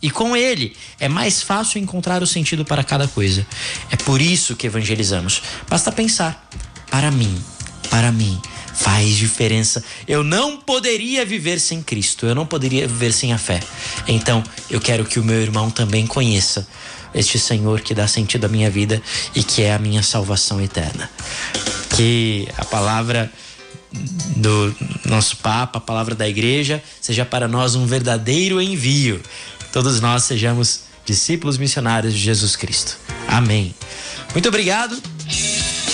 e 0.00 0.10
com 0.10 0.36
ele 0.36 0.76
é 1.00 1.08
mais 1.08 1.42
fácil 1.42 1.80
encontrar 1.80 2.22
o 2.22 2.26
sentido 2.26 2.64
para 2.64 2.84
cada 2.84 3.08
coisa. 3.08 3.46
É 3.90 3.96
por 3.96 4.20
isso 4.20 4.54
que 4.54 4.66
evangelizamos. 4.66 5.42
Basta 5.68 5.90
pensar: 5.90 6.48
para 6.90 7.10
mim, 7.10 7.36
para 7.90 8.12
mim, 8.12 8.40
faz 8.78 9.16
diferença. 9.16 9.82
Eu 10.06 10.22
não 10.22 10.56
poderia 10.56 11.24
viver 11.24 11.60
sem 11.60 11.82
Cristo, 11.82 12.26
eu 12.26 12.34
não 12.34 12.46
poderia 12.46 12.86
viver 12.86 13.12
sem 13.12 13.32
a 13.32 13.38
fé. 13.38 13.60
Então, 14.06 14.42
eu 14.70 14.80
quero 14.80 15.04
que 15.04 15.18
o 15.18 15.24
meu 15.24 15.40
irmão 15.40 15.70
também 15.70 16.06
conheça 16.06 16.66
este 17.14 17.38
Senhor 17.38 17.80
que 17.80 17.94
dá 17.94 18.06
sentido 18.06 18.44
à 18.44 18.48
minha 18.48 18.70
vida 18.70 19.02
e 19.34 19.42
que 19.42 19.62
é 19.62 19.74
a 19.74 19.78
minha 19.78 20.02
salvação 20.02 20.60
eterna. 20.60 21.10
Que 21.96 22.48
a 22.56 22.64
palavra 22.64 23.32
do 24.36 24.74
nosso 25.06 25.38
Papa, 25.38 25.78
a 25.78 25.80
palavra 25.80 26.14
da 26.14 26.28
igreja, 26.28 26.82
seja 27.00 27.24
para 27.24 27.48
nós 27.48 27.74
um 27.74 27.86
verdadeiro 27.86 28.60
envio 28.60 29.20
todos 29.72 30.00
nós 30.00 30.24
sejamos 30.24 30.80
discípulos 31.04 31.58
missionários 31.58 32.14
de 32.14 32.20
Jesus 32.20 32.56
Cristo. 32.56 32.96
Amém. 33.26 33.74
Muito 34.32 34.48
obrigado. 34.48 35.00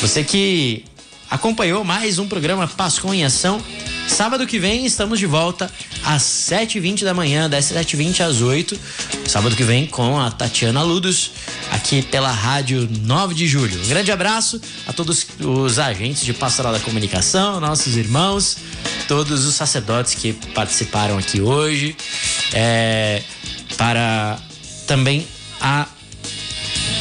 Você 0.01 0.25
que 0.25 0.85
acompanhou 1.31 1.85
mais 1.85 2.19
um 2.19 2.29
programa 2.29 2.67
Pascom 2.67 3.13
em 3.13 3.25
Ação. 3.25 3.61
Sábado 4.09 4.47
que 4.47 4.59
vem 4.59 4.85
estamos 4.85 5.19
de 5.19 5.27
volta 5.27 5.71
às 6.05 6.23
7h20 6.23 7.05
da 7.05 7.15
manhã, 7.15 7.49
das 7.49 7.67
7h20 7.67 8.21
às 8.21 8.43
8 8.43 8.79
Sábado 9.27 9.57
que 9.57 9.65
vem 9.65 9.87
com 9.87 10.21
a 10.21 10.31
Tatiana 10.31 10.83
Ludos, 10.83 11.33
aqui 11.73 12.03
pela 12.03 12.31
Rádio 12.31 12.89
9 13.01 13.35
de 13.35 13.47
Julho. 13.47 13.83
Um 13.83 13.89
grande 13.89 14.13
abraço 14.13 14.61
a 14.87 14.93
todos 14.93 15.27
os 15.41 15.79
agentes 15.79 16.25
de 16.25 16.33
Pastoral 16.33 16.73
da 16.73 16.79
Comunicação, 16.79 17.59
nossos 17.59 17.97
irmãos, 17.97 18.59
todos 19.09 19.45
os 19.45 19.55
sacerdotes 19.55 20.15
que 20.15 20.35
participaram 20.55 21.19
aqui 21.19 21.41
hoje. 21.41 21.97
É, 22.53 23.23
para 23.77 24.39
também 24.87 25.27
a 25.61 25.87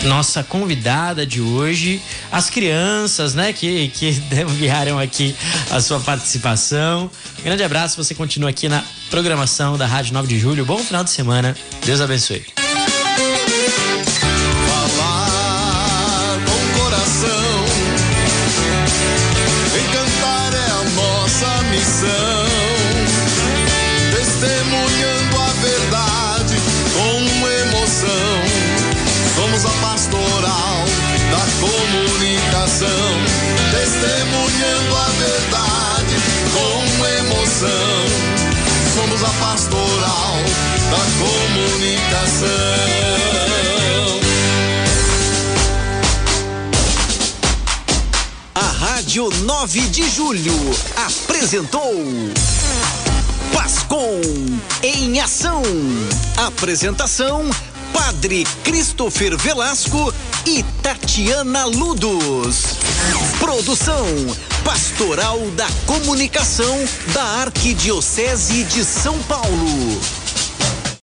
nossa 0.05 0.43
convidada 0.43 1.25
de 1.25 1.41
hoje, 1.41 2.01
as 2.33 2.49
crianças, 2.49 3.35
né, 3.35 3.53
que, 3.53 3.89
que 3.89 4.09
enviaram 4.41 4.97
aqui 4.97 5.35
a 5.69 5.79
sua 5.79 5.99
participação. 5.99 7.09
Um 7.39 7.43
grande 7.43 7.63
abraço, 7.63 7.95
você 7.95 8.15
continua 8.15 8.49
aqui 8.49 8.67
na 8.67 8.83
programação 9.11 9.77
da 9.77 9.85
Rádio 9.85 10.15
9 10.15 10.27
de 10.27 10.39
Julho. 10.39 10.65
Bom 10.65 10.79
final 10.79 11.03
de 11.03 11.11
semana, 11.11 11.55
Deus 11.85 12.01
abençoe. 12.01 12.52
Somos 39.23 39.29
a 39.29 39.29
pastoral 39.39 40.35
da 40.91 40.97
comunicação. 41.19 42.49
A 48.55 48.59
Rádio 48.61 49.29
9 49.29 49.79
de 49.87 50.09
Julho 50.09 50.53
apresentou 51.05 51.93
Pascom 53.53 54.19
em 54.81 55.21
Ação. 55.21 55.63
Apresentação 56.37 57.49
Padre 57.93 58.45
Christopher 58.63 59.37
Velasco 59.37 60.13
e 60.45 60.63
Tatiana 60.81 61.65
Ludos. 61.65 62.77
Produção 63.39 64.05
Pastoral 64.63 65.39
da 65.51 65.67
Comunicação 65.85 66.85
da 67.13 67.23
Arquidiocese 67.41 68.63
de 68.63 68.83
São 68.85 69.21
Paulo. 69.23 69.92